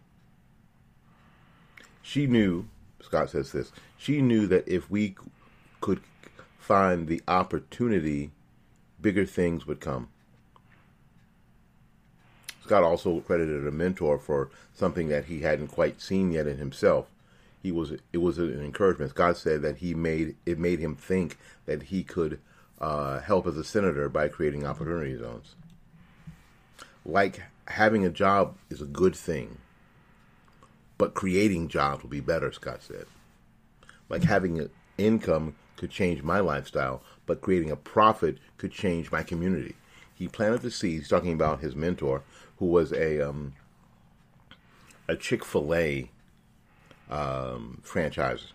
She 2.02 2.26
knew, 2.26 2.68
Scott 3.00 3.30
says 3.30 3.52
this, 3.52 3.72
she 3.96 4.20
knew 4.20 4.46
that 4.48 4.68
if 4.68 4.90
we 4.90 5.14
could 5.80 6.00
find 6.64 7.08
the 7.08 7.20
opportunity, 7.28 8.30
bigger 8.98 9.26
things 9.26 9.66
would 9.66 9.80
come. 9.80 10.08
Scott 12.62 12.82
also 12.82 13.20
credited 13.20 13.66
a 13.66 13.70
mentor 13.70 14.18
for 14.18 14.48
something 14.72 15.08
that 15.08 15.26
he 15.26 15.40
hadn't 15.40 15.68
quite 15.68 16.00
seen 16.00 16.32
yet 16.32 16.46
in 16.46 16.56
himself. 16.56 17.06
He 17.62 17.70
was 17.70 17.92
it 18.12 18.18
was 18.18 18.38
an 18.38 18.64
encouragement. 18.64 19.10
Scott 19.10 19.36
said 19.36 19.60
that 19.60 19.78
he 19.78 19.94
made 19.94 20.36
it 20.46 20.58
made 20.58 20.78
him 20.78 20.96
think 20.96 21.36
that 21.66 21.84
he 21.84 22.02
could 22.02 22.40
uh, 22.80 23.20
help 23.20 23.46
as 23.46 23.58
a 23.58 23.64
senator 23.64 24.08
by 24.08 24.28
creating 24.28 24.66
opportunity 24.66 25.18
zones. 25.18 25.56
Like 27.04 27.42
having 27.68 28.06
a 28.06 28.10
job 28.10 28.56
is 28.70 28.80
a 28.80 28.86
good 28.86 29.14
thing, 29.14 29.58
but 30.96 31.12
creating 31.12 31.68
jobs 31.68 32.02
will 32.02 32.10
be 32.10 32.20
better, 32.20 32.50
Scott 32.52 32.82
said. 32.82 33.04
Like 34.08 34.22
having 34.22 34.58
an 34.58 34.70
income 34.96 35.56
could 35.76 35.90
change 35.90 36.22
my 36.22 36.40
lifestyle, 36.40 37.02
but 37.26 37.40
creating 37.40 37.70
a 37.70 37.76
profit 37.76 38.38
could 38.58 38.72
change 38.72 39.10
my 39.10 39.22
community. 39.22 39.74
He 40.14 40.28
planted 40.28 40.62
the 40.62 40.70
seeds, 40.70 41.08
talking 41.08 41.32
about 41.32 41.60
his 41.60 41.74
mentor, 41.74 42.22
who 42.58 42.66
was 42.66 42.92
a 42.92 43.20
um, 43.20 43.54
a 45.08 45.16
Chick 45.16 45.44
Fil 45.44 45.74
A 45.74 46.10
um, 47.10 47.80
franchise 47.82 48.52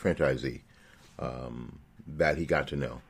franchisee 0.00 0.60
um, 1.18 1.78
that 2.06 2.36
he 2.36 2.44
got 2.44 2.68
to 2.68 2.76
know. 2.76 3.00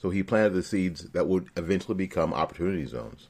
So 0.00 0.10
he 0.10 0.22
planted 0.22 0.54
the 0.54 0.62
seeds 0.62 1.10
that 1.10 1.26
would 1.26 1.48
eventually 1.56 1.96
become 1.96 2.32
opportunity 2.32 2.86
zones. 2.86 3.28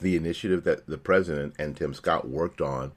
The 0.00 0.16
initiative 0.16 0.64
that 0.64 0.86
the 0.86 0.98
president 0.98 1.54
and 1.58 1.76
Tim 1.76 1.92
Scott 1.92 2.28
worked 2.28 2.60
on 2.60 2.92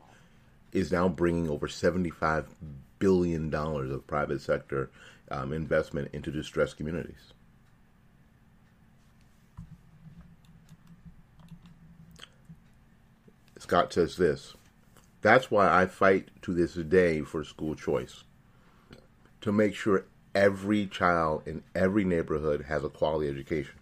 is 0.72 0.92
now 0.92 1.10
bringing 1.10 1.50
over 1.50 1.68
$75 1.68 2.46
billion 3.00 3.54
of 3.54 4.08
private 4.08 4.42
sector 4.42 4.90
um, 5.32 5.54
investment 5.54 6.10
into 6.14 6.32
distressed 6.32 6.78
communities. 6.78 7.34
Scott 13.58 13.94
says 13.94 14.18
this 14.18 14.56
That's 15.22 15.50
why 15.50 15.82
I 15.82 15.86
fight 15.86 16.30
to 16.42 16.54
this 16.54 16.74
day 16.74 17.22
for 17.22 17.44
school 17.44 17.76
choice 17.76 18.24
to 19.40 19.52
make 19.52 19.74
sure 19.74 20.06
every 20.36 20.86
child 20.88 21.44
in 21.46 21.64
every 21.74 22.04
neighborhood 22.04 22.66
has 22.68 22.84
a 22.84 22.90
quality 22.90 23.30
education. 23.30 23.76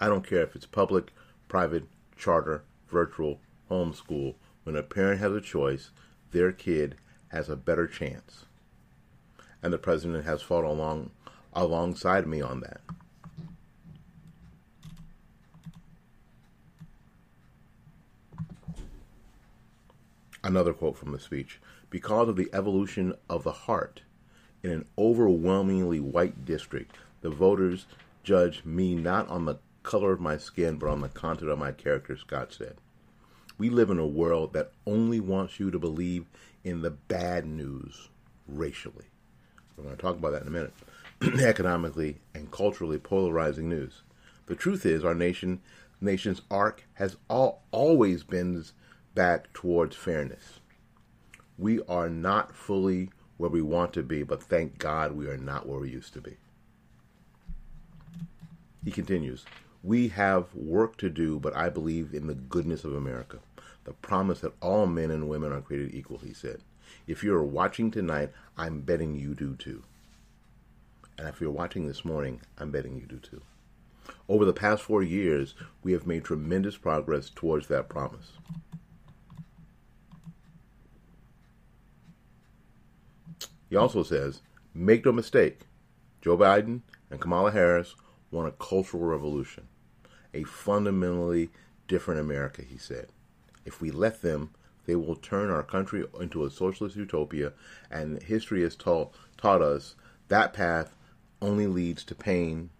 I 0.00 0.06
don't 0.06 0.26
care 0.26 0.42
if 0.42 0.54
it's 0.56 0.66
public, 0.66 1.12
private, 1.48 1.84
charter, 2.16 2.62
virtual, 2.88 3.40
homeschool. 3.70 4.34
When 4.64 4.76
a 4.76 4.82
parent 4.82 5.20
has 5.20 5.32
a 5.32 5.40
choice, 5.40 5.90
their 6.30 6.52
kid 6.52 6.96
has 7.28 7.48
a 7.48 7.56
better 7.56 7.86
chance. 7.86 8.44
And 9.62 9.72
the 9.72 9.78
president 9.78 10.24
has 10.24 10.42
fought 10.42 10.64
along 10.64 11.10
alongside 11.52 12.26
me 12.26 12.40
on 12.40 12.60
that. 12.60 12.80
Another 20.44 20.72
quote 20.72 20.96
from 20.96 21.12
the 21.12 21.18
speech 21.18 21.60
Because 21.90 22.28
of 22.28 22.36
the 22.36 22.48
evolution 22.52 23.14
of 23.28 23.42
the 23.42 23.52
heart, 23.52 24.02
in 24.62 24.70
an 24.70 24.84
overwhelmingly 24.96 26.00
white 26.00 26.44
district, 26.44 26.96
the 27.20 27.30
voters 27.30 27.86
judge 28.22 28.64
me 28.64 28.94
not 28.94 29.28
on 29.28 29.44
the 29.44 29.58
color 29.82 30.12
of 30.12 30.20
my 30.20 30.36
skin, 30.36 30.76
but 30.76 30.88
on 30.88 31.00
the 31.00 31.08
content 31.08 31.50
of 31.50 31.58
my 31.58 31.72
character, 31.72 32.16
Scott 32.16 32.52
said. 32.52 32.76
We 33.56 33.70
live 33.70 33.90
in 33.90 33.98
a 33.98 34.06
world 34.06 34.52
that 34.52 34.72
only 34.86 35.18
wants 35.18 35.58
you 35.58 35.70
to 35.70 35.78
believe 35.78 36.26
in 36.62 36.82
the 36.82 36.90
bad 36.90 37.44
news 37.44 38.08
racially. 38.46 39.06
We're 39.78 39.84
going 39.84 39.96
to 39.96 40.02
talk 40.02 40.16
about 40.16 40.32
that 40.32 40.42
in 40.42 40.48
a 40.48 40.50
minute. 40.50 40.72
Economically 41.40 42.18
and 42.34 42.50
culturally 42.50 42.98
polarizing 42.98 43.68
news. 43.68 44.02
The 44.46 44.56
truth 44.56 44.84
is, 44.84 45.04
our 45.04 45.14
nation 45.14 45.60
nation's 46.00 46.42
arc 46.50 46.84
has 46.94 47.16
all, 47.28 47.62
always 47.70 48.24
been 48.24 48.64
back 49.14 49.52
towards 49.52 49.96
fairness. 49.96 50.60
We 51.56 51.80
are 51.88 52.08
not 52.08 52.54
fully 52.54 53.10
where 53.36 53.50
we 53.50 53.62
want 53.62 53.92
to 53.94 54.02
be, 54.02 54.22
but 54.22 54.42
thank 54.42 54.78
God 54.78 55.12
we 55.12 55.28
are 55.28 55.36
not 55.36 55.68
where 55.68 55.80
we 55.80 55.90
used 55.90 56.12
to 56.14 56.20
be. 56.20 56.36
He 58.84 58.90
continues, 58.90 59.44
We 59.82 60.08
have 60.08 60.54
work 60.54 60.96
to 60.98 61.10
do, 61.10 61.38
but 61.38 61.54
I 61.56 61.68
believe 61.68 62.14
in 62.14 62.26
the 62.26 62.34
goodness 62.34 62.84
of 62.84 62.94
America. 62.94 63.38
The 63.84 63.92
promise 63.92 64.40
that 64.40 64.54
all 64.60 64.86
men 64.86 65.10
and 65.10 65.28
women 65.28 65.52
are 65.52 65.60
created 65.60 65.94
equal, 65.94 66.18
he 66.18 66.32
said. 66.32 66.60
If 67.06 67.22
you're 67.22 67.42
watching 67.42 67.90
tonight, 67.90 68.30
I'm 68.56 68.80
betting 68.80 69.14
you 69.16 69.34
do 69.34 69.54
too. 69.56 69.82
And 71.18 71.28
if 71.28 71.40
you're 71.40 71.50
watching 71.50 71.86
this 71.86 72.04
morning, 72.04 72.40
I'm 72.58 72.70
betting 72.70 72.96
you 72.96 73.06
do 73.06 73.18
too. 73.18 73.42
Over 74.28 74.44
the 74.44 74.52
past 74.52 74.82
four 74.82 75.02
years, 75.02 75.54
we 75.82 75.92
have 75.92 76.06
made 76.06 76.24
tremendous 76.24 76.76
progress 76.76 77.30
towards 77.30 77.66
that 77.68 77.88
promise. 77.88 78.32
He 83.68 83.76
also 83.76 84.02
says, 84.02 84.40
make 84.72 85.04
no 85.04 85.12
mistake, 85.12 85.66
Joe 86.22 86.38
Biden 86.38 86.80
and 87.10 87.20
Kamala 87.20 87.50
Harris 87.50 87.94
want 88.30 88.48
a 88.48 88.52
cultural 88.52 89.02
revolution, 89.02 89.68
a 90.32 90.44
fundamentally 90.44 91.50
different 91.86 92.20
America, 92.20 92.62
he 92.62 92.78
said. 92.78 93.08
If 93.64 93.80
we 93.80 93.90
let 93.90 94.22
them, 94.22 94.50
they 94.88 94.96
will 94.96 95.16
turn 95.16 95.50
our 95.50 95.62
country 95.62 96.02
into 96.18 96.46
a 96.46 96.50
socialist 96.50 96.96
utopia, 96.96 97.52
and 97.90 98.22
history 98.22 98.62
has 98.62 98.74
taught, 98.74 99.12
taught 99.36 99.60
us 99.60 99.94
that 100.28 100.54
path 100.54 100.94
only 101.42 101.66
leads 101.66 102.02
to 102.02 102.14
pain 102.14 102.70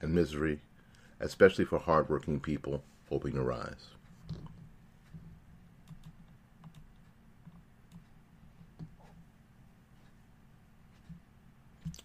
and 0.00 0.14
misery, 0.14 0.60
especially 1.18 1.64
for 1.64 1.80
hardworking 1.80 2.38
people 2.38 2.84
hoping 3.08 3.32
to 3.32 3.42
rise. 3.42 3.88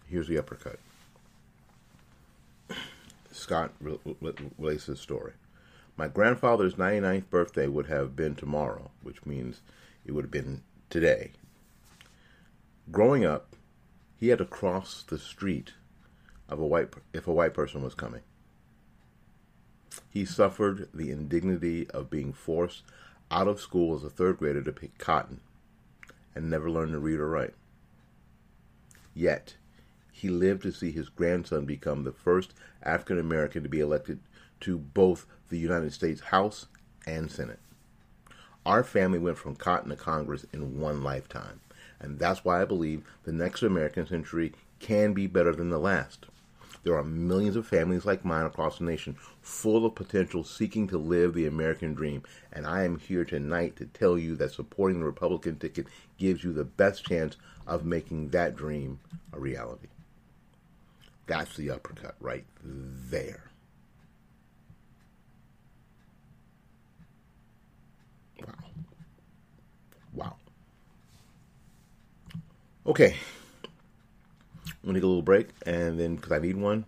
Here's 0.08 0.28
the 0.28 0.40
uppercut. 0.40 0.80
Scott 3.32 3.72
relates 4.58 4.86
his 4.86 5.00
story. 5.00 5.34
My 5.98 6.08
grandfather's 6.10 6.76
99th 6.76 7.30
birthday 7.30 7.68
would 7.68 7.88
have 7.88 8.16
been 8.16 8.36
tomorrow, 8.36 8.92
which 9.02 9.26
means 9.26 9.62
it 10.06 10.12
would 10.12 10.26
have 10.26 10.32
been 10.32 10.62
today. 10.90 11.32
Growing 12.92 13.24
up, 13.24 13.56
he 14.18 14.28
had 14.28 14.40
to 14.40 14.46
cross 14.46 15.04
the 15.04 15.18
street 15.18 15.74
of 16.50 16.60
a 16.60 16.66
white 16.66 16.94
if 17.14 17.28
a 17.28 17.34
white 17.34 17.54
person 17.54 17.82
was 17.82 17.96
coming. 17.96 18.22
He 20.10 20.26
suffered 20.26 20.90
the 20.94 21.12
indignity 21.12 21.90
of 21.90 22.10
being 22.10 22.34
forced 22.34 22.84
out 23.32 23.48
of 23.48 23.62
school 23.62 23.96
as 23.96 24.04
a 24.04 24.10
third 24.10 24.38
grader 24.38 24.62
to 24.64 24.72
pick 24.72 24.98
cotton 24.98 25.40
and 26.36 26.50
never 26.50 26.70
learned 26.70 26.92
to 26.92 27.00
read 27.00 27.20
or 27.20 27.30
write. 27.30 27.54
Yet, 29.14 29.56
he 30.12 30.30
lived 30.30 30.64
to 30.64 30.72
see 30.72 30.92
his 30.92 31.10
grandson 31.10 31.66
become 31.66 32.04
the 32.04 32.12
first 32.12 32.54
African 32.84 33.18
American 33.18 33.64
to 33.64 33.70
be 33.70 33.80
elected 33.80 34.20
to 34.62 34.78
both 34.78 35.26
the 35.50 35.58
United 35.58 35.94
States 35.94 36.22
House 36.22 36.68
and 37.06 37.32
Senate. 37.32 37.60
Our 38.66 38.84
family 38.84 39.20
went 39.20 39.38
from 39.38 39.56
cotton 39.56 39.90
to 39.90 39.96
Congress 39.96 40.46
in 40.52 40.80
one 40.80 41.04
lifetime, 41.04 41.62
and 42.00 42.18
that's 42.18 42.44
why 42.44 42.62
I 42.62 42.66
believe 42.66 43.04
the 43.24 43.32
next 43.32 43.62
American 43.62 44.08
century 44.08 44.54
can 44.80 45.14
be 45.14 45.28
better 45.28 45.54
than 45.54 45.70
the 45.70 45.80
last. 45.80 46.26
There 46.86 46.96
are 46.96 47.04
millions 47.04 47.56
of 47.56 47.66
families 47.66 48.06
like 48.06 48.24
mine 48.24 48.46
across 48.46 48.78
the 48.78 48.84
nation, 48.84 49.18
full 49.42 49.88
of 49.88 49.96
potential, 49.96 50.44
seeking 50.44 50.88
to 50.90 51.00
live 51.00 51.34
the 51.34 51.48
American 51.48 51.96
dream. 51.96 52.22
And 52.54 52.68
I 52.68 52.84
am 52.84 53.00
here 53.00 53.26
tonight 53.26 53.76
to 53.78 53.88
tell 53.88 54.20
you 54.20 54.36
that 54.36 54.52
supporting 54.52 55.00
the 55.00 55.08
Republican 55.08 55.58
ticket 55.58 55.88
gives 56.20 56.44
you 56.44 56.54
the 56.54 56.64
best 56.64 57.04
chance 57.04 57.38
of 57.66 57.86
making 57.86 58.30
that 58.30 58.56
dream 58.56 59.00
a 59.34 59.40
reality. 59.40 59.88
That's 61.26 61.58
the 61.58 61.72
uppercut 61.72 62.16
right 62.20 62.46
there. 62.64 63.50
Wow. 68.42 68.54
Wow. 70.14 70.36
Okay. 72.88 73.16
I'm 74.84 74.94
to 74.94 75.00
take 75.00 75.04
a 75.04 75.08
little 75.08 75.22
break, 75.24 75.50
and 75.66 76.00
then 76.00 76.16
because 76.16 76.32
I 76.32 76.40
need 76.40 76.58
one, 76.58 76.86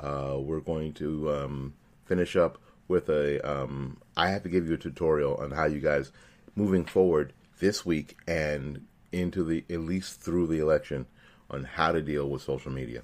uh, 0.00 0.36
we're 0.38 0.60
going 0.60 0.92
to 0.94 1.32
um, 1.32 1.74
finish 2.04 2.34
up 2.36 2.58
with 2.88 3.08
a. 3.08 3.40
Um, 3.48 3.98
I 4.16 4.30
have 4.30 4.42
to 4.42 4.48
give 4.48 4.66
you 4.66 4.74
a 4.74 4.78
tutorial 4.78 5.36
on 5.36 5.52
how 5.52 5.66
you 5.66 5.78
guys 5.78 6.10
moving 6.56 6.84
forward 6.84 7.32
this 7.60 7.86
week 7.86 8.16
and 8.26 8.86
into 9.12 9.44
the 9.44 9.64
at 9.70 9.80
least 9.80 10.20
through 10.20 10.48
the 10.48 10.58
election 10.58 11.06
on 11.50 11.64
how 11.64 11.92
to 11.92 12.02
deal 12.02 12.28
with 12.28 12.42
social 12.42 12.72
media. 12.72 13.02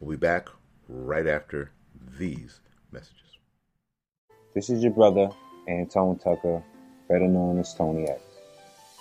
We'll 0.00 0.10
be 0.10 0.16
back 0.16 0.48
right 0.88 1.26
after 1.26 1.70
these 2.18 2.60
messages. 2.90 3.38
This 4.54 4.70
is 4.70 4.82
your 4.82 4.92
brother, 4.92 5.28
Antone 5.68 6.18
Tucker, 6.18 6.62
better 7.08 7.26
known 7.28 7.58
as 7.58 7.74
Tony 7.74 8.08
X. 8.08 8.20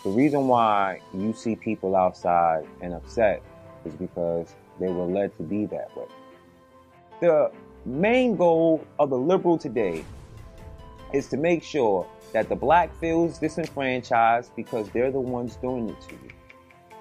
The 0.03 0.09
reason 0.09 0.47
why 0.47 1.01
you 1.13 1.33
see 1.33 1.55
people 1.55 1.95
outside 1.95 2.67
and 2.81 2.93
upset 2.93 3.41
is 3.85 3.93
because 3.93 4.53
they 4.79 4.87
were 4.87 5.05
led 5.05 5.35
to 5.37 5.43
be 5.43 5.65
that 5.67 5.95
way. 5.97 6.05
The 7.21 7.51
main 7.85 8.35
goal 8.35 8.85
of 8.99 9.09
the 9.09 9.17
liberal 9.17 9.57
today 9.57 10.05
is 11.13 11.27
to 11.27 11.37
make 11.37 11.63
sure 11.63 12.07
that 12.33 12.49
the 12.49 12.55
black 12.55 12.93
feels 12.99 13.39
disenfranchised 13.39 14.51
because 14.55 14.89
they're 14.89 15.11
the 15.11 15.19
ones 15.19 15.55
doing 15.55 15.89
it 15.89 16.01
to 16.01 16.13
you. 16.15 16.29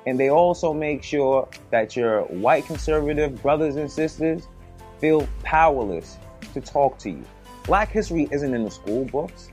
And 0.06 0.20
they 0.20 0.30
also 0.30 0.72
make 0.72 1.02
sure 1.02 1.48
that 1.70 1.96
your 1.96 2.22
white 2.24 2.66
conservative 2.66 3.42
brothers 3.42 3.76
and 3.76 3.90
sisters 3.90 4.46
feel 4.98 5.26
powerless 5.42 6.18
to 6.52 6.60
talk 6.60 6.98
to 6.98 7.10
you. 7.10 7.24
Black 7.64 7.90
history 7.90 8.28
isn't 8.30 8.54
in 8.54 8.64
the 8.64 8.70
school 8.70 9.06
books. 9.06 9.50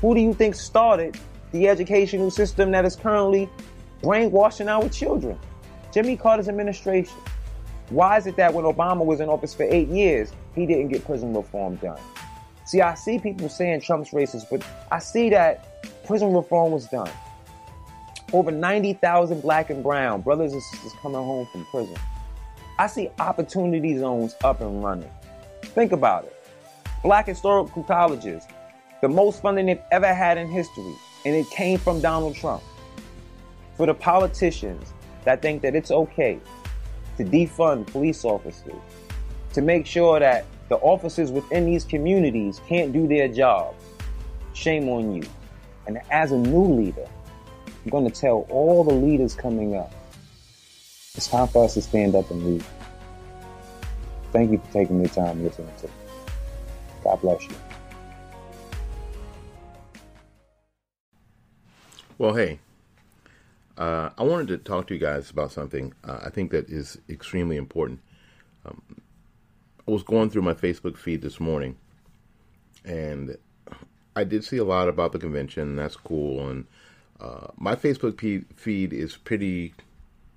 Who 0.00 0.14
do 0.14 0.20
you 0.20 0.34
think 0.34 0.54
started 0.54 1.18
the 1.52 1.68
educational 1.68 2.30
system 2.30 2.70
that 2.72 2.84
is 2.84 2.96
currently 2.96 3.48
brainwashing 4.02 4.68
our 4.68 4.88
children? 4.88 5.38
Jimmy 5.92 6.16
Carter's 6.16 6.48
administration. 6.48 7.16
Why 7.88 8.18
is 8.18 8.26
it 8.26 8.36
that 8.36 8.52
when 8.52 8.64
Obama 8.64 9.04
was 9.04 9.20
in 9.20 9.28
office 9.28 9.54
for 9.54 9.62
eight 9.62 9.88
years, 9.88 10.32
he 10.54 10.66
didn't 10.66 10.88
get 10.88 11.04
prison 11.04 11.32
reform 11.32 11.76
done? 11.76 11.98
See, 12.66 12.80
I 12.80 12.94
see 12.94 13.18
people 13.18 13.48
saying 13.48 13.80
Trump's 13.82 14.10
racist, 14.10 14.50
but 14.50 14.66
I 14.90 14.98
see 14.98 15.30
that 15.30 15.86
prison 16.04 16.34
reform 16.34 16.72
was 16.72 16.86
done. 16.88 17.10
Over 18.32 18.50
90,000 18.50 19.40
black 19.40 19.70
and 19.70 19.82
brown 19.82 20.20
brothers 20.20 20.52
and 20.52 20.62
sisters 20.62 20.92
coming 21.00 21.22
home 21.22 21.46
from 21.52 21.64
prison. 21.66 21.96
I 22.78 22.88
see 22.88 23.08
opportunity 23.18 23.96
zones 23.96 24.34
up 24.44 24.60
and 24.60 24.82
running. 24.82 25.10
Think 25.62 25.92
about 25.92 26.24
it. 26.24 26.36
Black 27.02 27.28
historical 27.28 27.84
colleges, 27.84 28.42
the 29.00 29.08
most 29.08 29.42
funding 29.42 29.66
they've 29.66 29.80
ever 29.90 30.12
had 30.12 30.38
in 30.38 30.48
history, 30.48 30.94
and 31.24 31.34
it 31.34 31.48
came 31.50 31.78
from 31.78 32.00
Donald 32.00 32.36
Trump. 32.36 32.62
For 33.76 33.86
the 33.86 33.94
politicians 33.94 34.92
that 35.24 35.42
think 35.42 35.62
that 35.62 35.74
it's 35.74 35.90
okay 35.90 36.40
to 37.18 37.24
defund 37.24 37.86
police 37.86 38.24
officers, 38.24 38.74
to 39.52 39.62
make 39.62 39.86
sure 39.86 40.18
that 40.20 40.46
the 40.68 40.76
officers 40.76 41.30
within 41.30 41.66
these 41.66 41.84
communities 41.84 42.60
can't 42.68 42.92
do 42.92 43.06
their 43.06 43.28
job. 43.28 43.74
Shame 44.54 44.88
on 44.88 45.14
you. 45.14 45.22
And 45.86 46.00
as 46.10 46.32
a 46.32 46.38
new 46.38 46.64
leader, 46.64 47.06
I'm 47.66 47.90
going 47.90 48.10
to 48.10 48.20
tell 48.20 48.46
all 48.48 48.82
the 48.82 48.94
leaders 48.94 49.34
coming 49.34 49.76
up 49.76 49.92
it's 51.16 51.28
time 51.28 51.48
for 51.48 51.64
us 51.64 51.72
to 51.74 51.82
stand 51.82 52.14
up 52.14 52.30
and 52.30 52.44
lead. 52.44 52.64
Thank 54.32 54.52
you 54.52 54.58
for 54.58 54.72
taking 54.72 55.02
the 55.02 55.08
time 55.08 55.42
listening 55.42 55.72
to 55.78 55.86
me. 55.86 55.92
God 57.02 57.20
bless 57.22 57.42
you. 57.44 57.65
Well, 62.18 62.32
hey, 62.32 62.60
uh, 63.76 64.08
I 64.16 64.22
wanted 64.22 64.48
to 64.48 64.56
talk 64.56 64.86
to 64.86 64.94
you 64.94 65.00
guys 65.00 65.28
about 65.28 65.52
something 65.52 65.92
uh, 66.02 66.20
I 66.24 66.30
think 66.30 66.50
that 66.50 66.70
is 66.70 66.96
extremely 67.10 67.58
important. 67.58 68.00
Um, 68.64 68.80
I 69.86 69.90
was 69.90 70.02
going 70.02 70.30
through 70.30 70.40
my 70.40 70.54
Facebook 70.54 70.96
feed 70.96 71.20
this 71.20 71.38
morning, 71.38 71.76
and 72.86 73.36
I 74.16 74.24
did 74.24 74.46
see 74.46 74.56
a 74.56 74.64
lot 74.64 74.88
about 74.88 75.12
the 75.12 75.18
convention. 75.18 75.76
that's 75.76 75.94
cool, 75.94 76.48
and 76.48 76.64
uh, 77.20 77.48
my 77.58 77.76
Facebook 77.76 78.18
feed 78.54 78.94
is 78.94 79.18
pretty, 79.18 79.74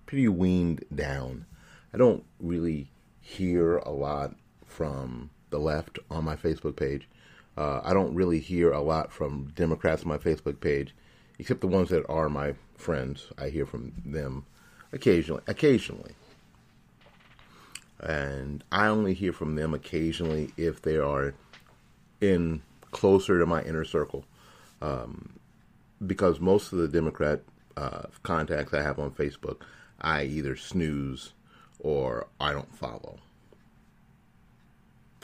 pretty 0.06 0.28
weaned 0.28 0.84
down. 0.94 1.46
I 1.94 1.98
don't 1.98 2.26
really 2.42 2.90
hear 3.22 3.78
a 3.78 3.92
lot 3.92 4.36
from 4.66 5.30
the 5.50 5.60
left 5.60 5.98
on 6.12 6.26
my 6.26 6.36
Facebook 6.36 6.76
page. 6.76 7.08
Uh, 7.56 7.80
I 7.86 7.94
don't 7.94 8.16
really 8.16 8.42
hear 8.42 8.74
a 8.74 8.82
lot 8.82 9.14
from 9.14 9.54
Democrats 9.56 10.02
on 10.02 10.10
my 10.10 10.18
Facebook 10.18 10.60
page, 10.60 10.94
except 11.40 11.62
the 11.62 11.68
ones 11.68 11.90
that 11.90 12.08
are 12.10 12.30
my 12.30 12.54
friends. 12.78 13.28
I 13.38 13.50
hear 13.50 13.66
from 13.66 13.94
them 14.06 14.46
occasionally. 14.92 15.42
Occasionally. 15.48 16.14
And 18.00 18.64
I 18.72 18.88
only 18.88 19.14
hear 19.14 19.34
from 19.34 19.56
them 19.56 19.74
occasionally 19.74 20.52
if 20.58 20.82
they 20.82 20.98
are 20.98 21.34
in 22.22 22.62
closer 22.92 23.40
to 23.40 23.46
my 23.46 23.62
inner 23.64 23.86
circle. 23.86 24.26
Um, 24.82 25.40
because 26.06 26.40
most 26.40 26.72
of 26.72 26.80
the 26.80 26.88
Democrat 26.88 27.42
uh, 27.76 28.04
contacts 28.24 28.74
I 28.74 28.82
have 28.82 29.00
on 29.00 29.12
Facebook, 29.12 29.62
I 30.00 30.24
either 30.24 30.56
snooze 30.56 31.34
or 31.80 32.28
I 32.40 32.52
don't 32.52 32.74
follow. 32.76 33.20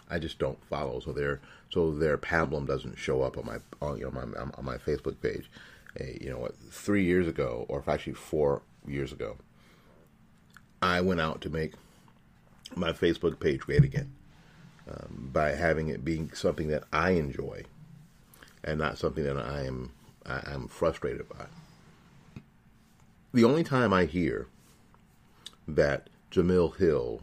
I 0.10 0.20
just 0.20 0.38
don't 0.38 0.64
follow, 0.66 1.00
so 1.00 1.14
their 1.14 1.40
so 1.72 1.92
their 1.92 2.18
pablum 2.18 2.68
doesn't 2.68 2.98
show 2.98 3.24
up 3.24 3.38
on 3.38 3.46
my 3.46 3.58
on 3.82 3.98
you 3.98 4.04
know 4.04 4.12
my 4.12 4.22
on 4.22 4.64
my 4.64 4.78
Facebook 4.78 5.20
page 5.20 5.50
a, 6.00 6.18
you 6.22 6.30
know 6.30 6.40
what, 6.40 6.56
three 6.72 7.04
years 7.04 7.28
ago, 7.28 7.66
or 7.68 7.84
actually 7.88 8.14
four 8.14 8.62
years 8.88 9.12
ago, 9.12 9.38
I 10.82 11.02
went 11.02 11.22
out 11.22 11.42
to 11.42 11.50
make 11.50 11.74
my 12.76 12.92
Facebook 12.92 13.40
page 13.40 13.62
great 13.62 13.84
again 13.84 14.14
um, 14.90 15.30
by 15.32 15.52
having 15.52 15.88
it 15.88 16.04
being 16.04 16.32
something 16.34 16.68
that 16.68 16.84
I 16.92 17.12
enjoy 17.12 17.64
and 18.64 18.80
not 18.80 18.98
something 18.98 19.24
that 19.24 19.38
I 19.38 19.64
am 19.64 19.92
I, 20.26 20.42
am 20.52 20.68
frustrated 20.68 21.30
by. 21.30 21.46
The 23.34 23.44
only 23.44 23.64
time 23.64 23.94
I 23.94 24.06
hear 24.06 24.48
that 25.68 26.10
Jemele 26.32 26.76
Hill 26.78 27.22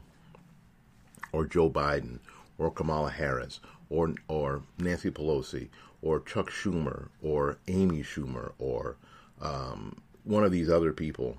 or 1.32 1.46
Joe 1.46 1.70
Biden 1.70 2.18
or 2.58 2.70
Kamala 2.70 3.10
Harris 3.10 3.60
or 3.90 4.14
or 4.28 4.62
Nancy 4.78 5.10
Pelosi 5.10 5.68
or 6.02 6.20
Chuck 6.20 6.50
Schumer 6.50 7.08
or 7.22 7.58
Amy 7.68 8.02
Schumer 8.02 8.52
or 8.58 8.96
um, 9.40 9.96
one 10.24 10.44
of 10.44 10.52
these 10.52 10.68
other 10.68 10.92
people 10.92 11.38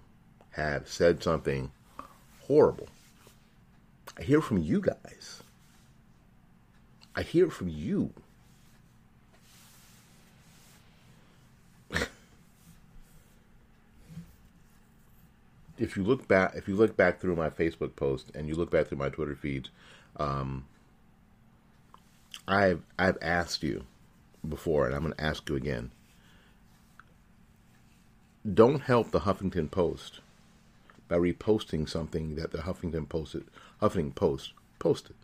have 0.52 0.88
said 0.88 1.21
something 1.21 1.71
horrible. 2.47 2.88
I 4.17 4.23
hear 4.23 4.41
from 4.41 4.58
you 4.60 4.82
guys. 4.82 5.43
I 7.15 7.21
hear 7.21 7.49
from 7.49 7.67
you. 7.67 8.12
if 15.78 15.97
you 15.97 16.04
look 16.04 16.28
back, 16.28 16.54
if 16.56 16.67
you 16.67 16.76
look 16.76 16.95
back 16.95 17.19
through 17.19 17.36
my 17.36 17.49
Facebook 17.49 17.95
post 17.95 18.32
and 18.36 18.47
you 18.47 18.56
look 18.56 18.71
back 18.71 18.88
through 18.88 18.97
my 18.97 19.10
Twitter 19.10 19.36
feeds, 19.36 19.69
um, 20.17 20.65
I've 22.47 22.82
I've 22.97 23.17
asked 23.21 23.63
you 23.63 23.84
before, 24.48 24.86
and 24.86 24.96
I'm 24.96 25.04
going 25.04 25.14
to 25.14 25.24
ask 25.24 25.48
you 25.50 25.56
again. 25.56 25.92
don't 28.52 28.82
help 28.82 29.12
the 29.12 29.22
Huffington 29.22 29.72
Post 29.72 30.20
by 31.08 31.18
reposting 31.18 31.88
something 31.88 32.36
that 32.36 32.52
the 32.52 32.60
Huffington 32.60 33.08
Post 33.08 33.38
Huffington 33.82 34.16
Post 34.16 34.54
posted. 34.80 35.16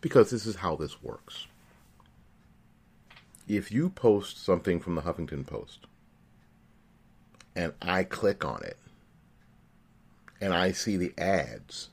Because 0.00 0.30
this 0.30 0.46
is 0.46 0.56
how 0.56 0.76
this 0.76 1.02
works. 1.02 1.46
If 3.46 3.70
you 3.72 3.90
post 3.90 4.42
something 4.42 4.80
from 4.80 4.94
the 4.94 5.02
Huffington 5.02 5.46
Post 5.46 5.86
and 7.54 7.72
I 7.82 8.04
click 8.04 8.44
on 8.44 8.62
it 8.62 8.78
and 10.40 10.54
I 10.54 10.72
see 10.72 10.96
the 10.96 11.12
ads 11.18 11.90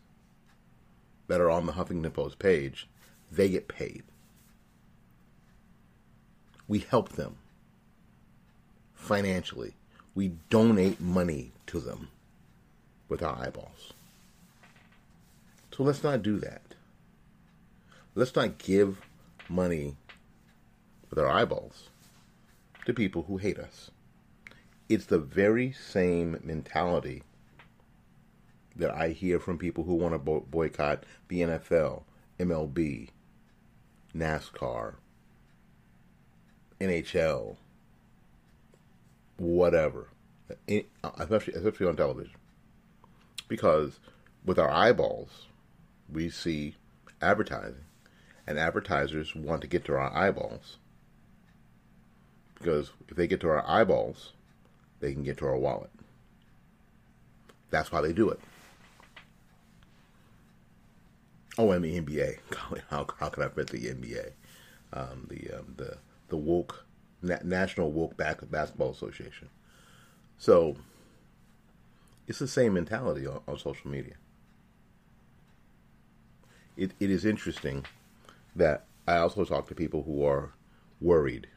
that 1.27 1.41
are 1.41 1.49
on 1.49 1.65
the 1.65 1.73
Huffington 1.73 2.13
Post 2.13 2.39
page, 2.39 2.87
they 3.31 3.49
get 3.49 3.67
paid. 3.67 4.03
We 6.67 6.79
help 6.79 7.09
them 7.13 7.37
financially. 8.93 9.73
We 10.15 10.33
donate 10.49 10.99
money 10.99 11.51
to 11.67 11.79
them 11.79 12.09
with 13.07 13.23
our 13.23 13.37
eyeballs. 13.37 13.93
So 15.75 15.83
let's 15.83 16.03
not 16.03 16.23
do 16.23 16.39
that. 16.39 16.61
Let's 18.15 18.35
not 18.35 18.57
give 18.57 18.99
money 19.47 19.95
with 21.09 21.19
our 21.19 21.29
eyeballs 21.29 21.89
to 22.85 22.93
people 22.93 23.23
who 23.23 23.37
hate 23.37 23.59
us. 23.59 23.91
It's 24.89 25.05
the 25.05 25.19
very 25.19 25.71
same 25.71 26.39
mentality 26.43 27.23
that 28.75 28.91
I 28.91 29.09
hear 29.09 29.39
from 29.39 29.57
people 29.57 29.83
who 29.83 29.95
want 29.95 30.13
to 30.13 30.19
boycott 30.19 31.03
the 31.27 31.41
NFL, 31.41 32.03
MLB, 32.39 33.09
NASCAR, 34.15 34.95
NHL, 36.79 37.55
whatever, 39.37 40.09
especially 41.17 41.53
especially 41.53 41.87
on 41.87 41.95
television, 41.95 42.35
because 43.47 43.99
with 44.45 44.59
our 44.59 44.69
eyeballs, 44.69 45.47
we 46.11 46.29
see 46.29 46.75
advertising, 47.21 47.85
and 48.45 48.57
advertisers 48.57 49.35
want 49.35 49.61
to 49.61 49.67
get 49.67 49.85
to 49.85 49.93
our 49.93 50.15
eyeballs 50.15 50.77
because 52.59 52.91
if 53.07 53.15
they 53.15 53.27
get 53.27 53.41
to 53.41 53.49
our 53.49 53.67
eyeballs, 53.67 54.33
they 54.99 55.13
can 55.13 55.23
get 55.23 55.37
to 55.37 55.45
our 55.45 55.57
wallet. 55.57 55.91
That's 57.69 57.91
why 57.91 58.01
they 58.01 58.13
do 58.13 58.29
it. 58.29 58.39
Oh, 61.57 61.71
and 61.71 61.83
the 61.83 61.99
NBA. 61.99 62.37
How 62.89 63.07
how 63.19 63.29
can 63.29 63.43
I 63.43 63.49
forget 63.49 63.67
the 63.67 63.79
NBA? 63.79 64.31
Um, 64.93 65.27
the 65.29 65.57
um, 65.57 65.73
the 65.75 65.97
the 66.29 66.37
woke 66.37 66.85
Na- 67.21 67.39
National 67.43 67.91
Woke 67.91 68.17
Back 68.17 68.39
Basketball 68.49 68.91
Association. 68.91 69.49
So 70.37 70.75
it's 72.27 72.39
the 72.39 72.47
same 72.47 72.73
mentality 72.73 73.25
on, 73.25 73.41
on 73.47 73.57
social 73.57 73.89
media. 73.89 74.15
It 76.75 76.91
it 76.99 77.09
is 77.09 77.25
interesting 77.25 77.85
that 78.55 78.85
I 79.07 79.17
also 79.17 79.45
talk 79.45 79.67
to 79.67 79.75
people 79.75 80.03
who 80.03 80.23
are 80.23 80.53
worried, 81.01 81.47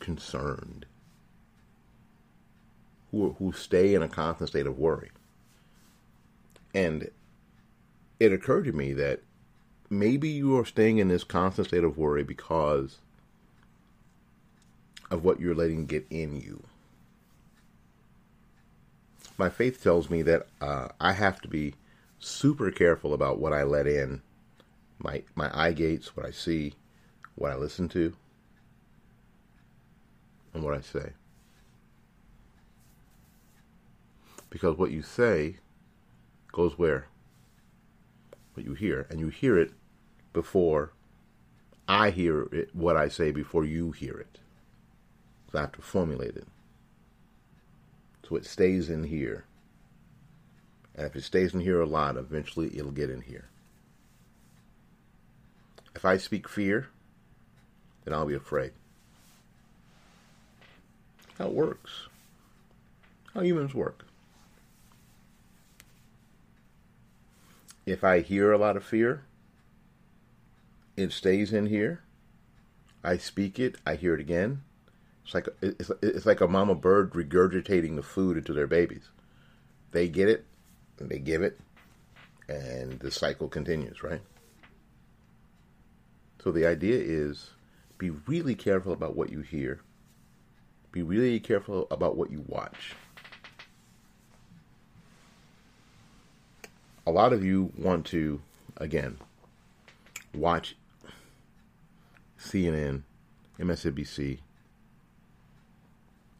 concerned, 0.00 0.86
who 3.10 3.36
who 3.38 3.52
stay 3.52 3.94
in 3.94 4.02
a 4.02 4.08
constant 4.08 4.50
state 4.50 4.66
of 4.66 4.78
worry. 4.78 5.10
And 6.74 7.10
it 8.18 8.32
occurred 8.32 8.64
to 8.64 8.72
me 8.72 8.92
that 8.94 9.20
maybe 9.88 10.28
you 10.28 10.58
are 10.58 10.64
staying 10.64 10.98
in 10.98 11.08
this 11.08 11.24
constant 11.24 11.68
state 11.68 11.84
of 11.84 11.96
worry 11.96 12.24
because 12.24 12.98
of 15.10 15.24
what 15.24 15.40
you're 15.40 15.54
letting 15.54 15.86
get 15.86 16.06
in 16.10 16.36
you. 16.36 16.62
My 19.38 19.50
faith 19.50 19.82
tells 19.82 20.08
me 20.08 20.22
that 20.22 20.46
uh, 20.60 20.88
I 21.00 21.12
have 21.12 21.40
to 21.42 21.48
be 21.48 21.74
super 22.18 22.70
careful 22.70 23.12
about 23.12 23.38
what 23.38 23.52
I 23.52 23.62
let 23.62 23.86
in, 23.86 24.22
my 24.98 25.22
my 25.34 25.50
eye 25.52 25.72
gates, 25.72 26.16
what 26.16 26.24
I 26.24 26.30
see, 26.30 26.74
what 27.34 27.50
I 27.50 27.56
listen 27.56 27.88
to, 27.90 28.14
and 30.54 30.62
what 30.62 30.74
I 30.74 30.80
say. 30.80 31.12
Because 34.48 34.78
what 34.78 34.90
you 34.90 35.02
say 35.02 35.56
goes 36.50 36.78
where? 36.78 37.08
What 38.54 38.64
you 38.64 38.72
hear, 38.72 39.06
and 39.10 39.20
you 39.20 39.28
hear 39.28 39.58
it 39.58 39.72
before 40.32 40.92
I 41.86 42.08
hear 42.08 42.44
it, 42.44 42.74
what 42.74 42.96
I 42.96 43.08
say 43.08 43.30
before 43.32 43.64
you 43.66 43.92
hear 43.92 44.18
it. 44.18 44.38
So 45.56 45.60
I 45.60 45.62
have 45.62 45.72
to 45.72 45.80
formulate 45.80 46.36
it. 46.36 46.46
So 48.28 48.36
it 48.36 48.44
stays 48.44 48.90
in 48.90 49.04
here. 49.04 49.46
And 50.94 51.06
if 51.06 51.16
it 51.16 51.24
stays 51.24 51.54
in 51.54 51.60
here 51.60 51.80
a 51.80 51.86
lot, 51.86 52.18
eventually 52.18 52.76
it'll 52.76 52.90
get 52.90 53.08
in 53.08 53.22
here. 53.22 53.48
If 55.94 56.04
I 56.04 56.18
speak 56.18 56.46
fear, 56.46 56.88
then 58.04 58.12
I'll 58.12 58.26
be 58.26 58.34
afraid. 58.34 58.72
How 61.38 61.46
it 61.46 61.54
works. 61.54 62.08
How 63.32 63.40
humans 63.40 63.72
work. 63.72 64.04
If 67.86 68.04
I 68.04 68.20
hear 68.20 68.52
a 68.52 68.58
lot 68.58 68.76
of 68.76 68.84
fear, 68.84 69.22
it 70.98 71.12
stays 71.12 71.50
in 71.50 71.64
here. 71.64 72.02
I 73.02 73.16
speak 73.16 73.58
it, 73.58 73.76
I 73.86 73.94
hear 73.94 74.12
it 74.12 74.20
again, 74.20 74.60
it's 75.26 75.34
like 75.34 75.48
it's, 75.60 75.90
it's 76.02 76.24
like 76.24 76.40
a 76.40 76.46
mama 76.46 76.76
bird 76.76 77.10
regurgitating 77.10 77.96
the 77.96 78.02
food 78.02 78.36
into 78.36 78.52
their 78.52 78.68
babies. 78.68 79.10
They 79.90 80.08
get 80.08 80.28
it, 80.28 80.44
and 81.00 81.08
they 81.08 81.18
give 81.18 81.42
it, 81.42 81.58
and 82.48 83.00
the 83.00 83.10
cycle 83.10 83.48
continues, 83.48 84.04
right? 84.04 84.20
So 86.42 86.52
the 86.52 86.64
idea 86.64 86.96
is 86.96 87.50
be 87.98 88.10
really 88.10 88.54
careful 88.54 88.92
about 88.92 89.16
what 89.16 89.32
you 89.32 89.40
hear. 89.40 89.80
Be 90.92 91.02
really 91.02 91.40
careful 91.40 91.88
about 91.90 92.16
what 92.16 92.30
you 92.30 92.44
watch. 92.46 92.94
A 97.04 97.10
lot 97.10 97.32
of 97.32 97.44
you 97.44 97.72
want 97.76 98.06
to, 98.06 98.40
again, 98.76 99.18
watch 100.32 100.76
CNN, 102.38 103.02
MSNBC, 103.58 104.38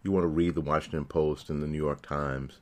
you 0.06 0.12
want 0.12 0.24
to 0.24 0.28
read 0.28 0.54
the 0.54 0.60
Washington 0.60 1.04
Post 1.04 1.50
and 1.50 1.62
the 1.62 1.66
New 1.66 1.76
York 1.76 2.00
Times, 2.00 2.60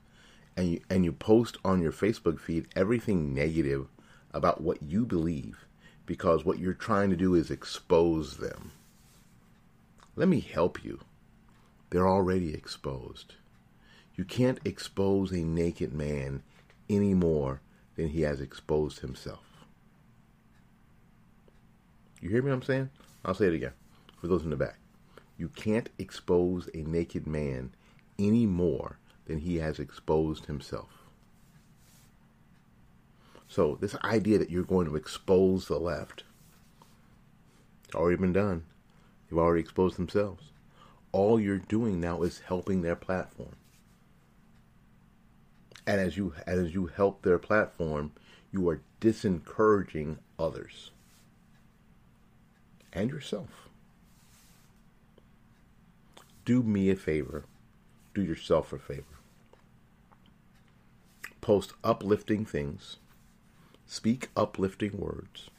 and 0.56 0.72
you 0.72 0.80
and 0.88 1.04
you 1.04 1.12
post 1.12 1.58
on 1.64 1.82
your 1.82 1.92
Facebook 1.92 2.40
feed 2.40 2.66
everything 2.74 3.34
negative 3.34 3.86
about 4.32 4.62
what 4.62 4.82
you 4.82 5.04
believe, 5.04 5.66
because 6.06 6.44
what 6.44 6.58
you're 6.58 6.72
trying 6.72 7.10
to 7.10 7.16
do 7.16 7.34
is 7.34 7.50
expose 7.50 8.38
them. 8.38 8.72
Let 10.16 10.28
me 10.28 10.40
help 10.40 10.82
you. 10.82 11.00
They're 11.90 12.08
already 12.08 12.54
exposed. 12.54 13.34
You 14.16 14.24
can't 14.24 14.58
expose 14.64 15.32
a 15.32 15.44
naked 15.44 15.92
man 15.92 16.42
any 16.88 17.14
more 17.14 17.60
than 17.96 18.08
he 18.08 18.22
has 18.22 18.40
exposed 18.40 19.00
himself. 19.00 19.44
You 22.20 22.30
hear 22.30 22.42
me 22.42 22.50
what 22.50 22.56
I'm 22.56 22.62
saying? 22.62 22.90
I'll 23.24 23.34
say 23.34 23.46
it 23.46 23.54
again 23.54 23.72
for 24.20 24.28
those 24.28 24.44
in 24.44 24.50
the 24.50 24.56
back. 24.56 24.78
You 25.36 25.48
can't 25.48 25.88
expose 25.98 26.68
a 26.74 26.78
naked 26.78 27.26
man 27.26 27.72
any 28.18 28.46
more 28.46 28.98
than 29.26 29.40
he 29.40 29.56
has 29.56 29.78
exposed 29.78 30.46
himself. 30.46 31.04
So, 33.48 33.76
this 33.80 33.96
idea 34.04 34.38
that 34.38 34.50
you're 34.50 34.64
going 34.64 34.86
to 34.86 34.96
expose 34.96 35.66
the 35.66 35.78
left, 35.78 36.24
it's 37.84 37.94
already 37.94 38.16
been 38.16 38.32
done. 38.32 38.64
They've 39.28 39.38
already 39.38 39.60
exposed 39.60 39.96
themselves. 39.96 40.50
All 41.12 41.38
you're 41.38 41.58
doing 41.58 42.00
now 42.00 42.22
is 42.22 42.40
helping 42.40 42.82
their 42.82 42.96
platform. 42.96 43.56
And 45.86 46.00
as 46.00 46.16
you 46.16 46.34
as 46.46 46.74
you 46.74 46.86
help 46.86 47.22
their 47.22 47.38
platform, 47.38 48.12
you 48.50 48.68
are 48.68 48.80
disencouraging 49.00 50.18
others 50.38 50.90
and 52.92 53.10
yourself 53.10 53.63
do 56.44 56.62
me 56.62 56.90
a 56.90 56.96
favor, 56.96 57.44
do 58.14 58.22
yourself 58.22 58.72
a 58.72 58.78
favor. 58.78 59.04
Post 61.40 61.74
uplifting 61.82 62.44
things, 62.44 62.96
speak 63.86 64.28
uplifting 64.36 64.98
words, 64.98 65.50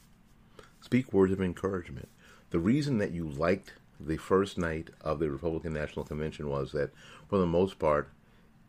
speak 0.80 1.12
words 1.12 1.32
of 1.32 1.40
encouragement. 1.40 2.08
The 2.50 2.58
reason 2.58 2.98
that 2.98 3.12
you 3.12 3.28
liked 3.28 3.74
the 3.98 4.16
first 4.16 4.58
night 4.58 4.90
of 5.00 5.18
the 5.18 5.30
Republican 5.30 5.72
National 5.72 6.04
Convention 6.04 6.48
was 6.48 6.72
that, 6.72 6.90
for 7.28 7.38
the 7.38 7.46
most 7.46 7.78
part, 7.78 8.10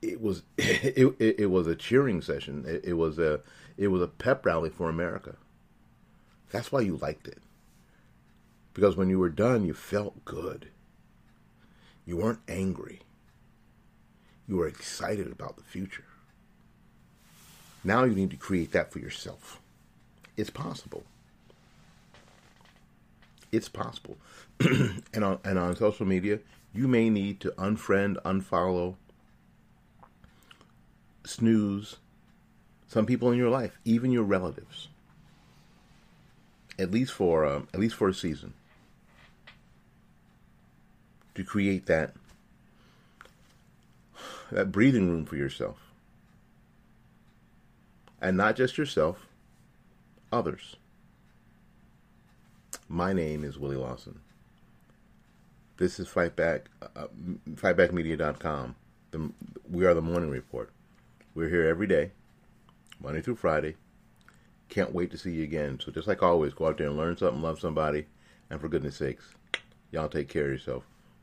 it 0.01 0.21
was 0.21 0.43
it, 0.57 1.15
it, 1.19 1.39
it 1.39 1.51
was 1.51 1.67
a 1.67 1.75
cheering 1.75 2.21
session. 2.21 2.65
It, 2.67 2.85
it 2.85 2.93
was 2.93 3.19
a 3.19 3.41
it 3.77 3.87
was 3.87 4.01
a 4.01 4.07
pep 4.07 4.45
rally 4.45 4.69
for 4.69 4.89
America. 4.89 5.35
That's 6.51 6.71
why 6.71 6.81
you 6.81 6.97
liked 6.97 7.27
it. 7.27 7.39
Because 8.73 8.95
when 8.95 9.09
you 9.09 9.19
were 9.19 9.29
done, 9.29 9.65
you 9.65 9.73
felt 9.73 10.23
good. 10.23 10.69
You 12.07 12.15
weren't 12.15 12.39
angry. 12.47 13.01
You 14.47 14.55
were 14.55 14.67
excited 14.67 15.29
about 15.29 15.57
the 15.57 15.63
future. 15.63 16.05
Now 17.83 18.05
you 18.05 18.15
need 18.15 18.31
to 18.31 18.37
create 18.37 18.71
that 18.71 18.93
for 18.93 18.99
yourself. 18.99 19.59
It's 20.37 20.49
possible. 20.49 21.03
It's 23.51 23.67
possible. 23.67 24.17
and 24.61 25.23
on 25.23 25.39
and 25.43 25.59
on 25.59 25.75
social 25.75 26.05
media, 26.05 26.39
you 26.73 26.87
may 26.87 27.09
need 27.09 27.41
to 27.41 27.51
unfriend, 27.51 28.21
unfollow, 28.23 28.95
snooze 31.25 31.97
some 32.87 33.05
people 33.05 33.31
in 33.31 33.37
your 33.37 33.49
life, 33.49 33.77
even 33.83 34.13
your 34.13 34.23
relatives. 34.23 34.87
At 36.79 36.89
least 36.89 37.11
for 37.11 37.45
um, 37.45 37.67
at 37.73 37.81
least 37.81 37.95
for 37.95 38.07
a 38.07 38.13
season. 38.13 38.53
To 41.37 41.43
create 41.43 41.85
that 41.85 42.15
that 44.51 44.71
breathing 44.71 45.07
room 45.07 45.23
for 45.23 45.35
yourself. 45.35 45.77
And 48.19 48.35
not 48.35 48.55
just 48.55 48.75
yourself, 48.75 49.27
others. 50.31 50.77
My 52.89 53.13
name 53.13 53.43
is 53.43 53.59
Willie 53.59 53.75
Lawson. 53.75 54.19
This 55.77 55.99
is 55.99 56.07
Fightback, 56.07 56.61
uh, 56.81 57.05
fightbackmedia.com. 57.51 58.75
The, 59.11 59.31
we 59.69 59.85
are 59.85 59.93
the 59.93 60.01
Morning 60.01 60.31
Report. 60.31 60.71
We're 61.35 61.49
here 61.49 61.67
every 61.67 61.85
day, 61.85 62.13
Monday 62.99 63.21
through 63.21 63.35
Friday. 63.35 63.75
Can't 64.69 64.91
wait 64.91 65.11
to 65.11 65.19
see 65.19 65.33
you 65.33 65.43
again. 65.43 65.79
So 65.85 65.91
just 65.91 66.07
like 66.07 66.23
always, 66.23 66.55
go 66.55 66.65
out 66.65 66.79
there 66.79 66.87
and 66.87 66.97
learn 66.97 67.15
something, 67.15 67.43
love 67.43 67.59
somebody, 67.59 68.07
and 68.49 68.59
for 68.59 68.69
goodness 68.69 68.95
sakes, 68.95 69.35
y'all 69.91 70.09
take 70.09 70.29
care 70.29 70.45
of 70.45 70.51
yourself. 70.53 70.83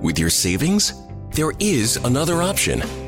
With 0.00 0.16
your 0.16 0.30
savings? 0.30 0.94
There 1.30 1.50
is 1.58 1.96
another 1.96 2.40
option. 2.40 3.07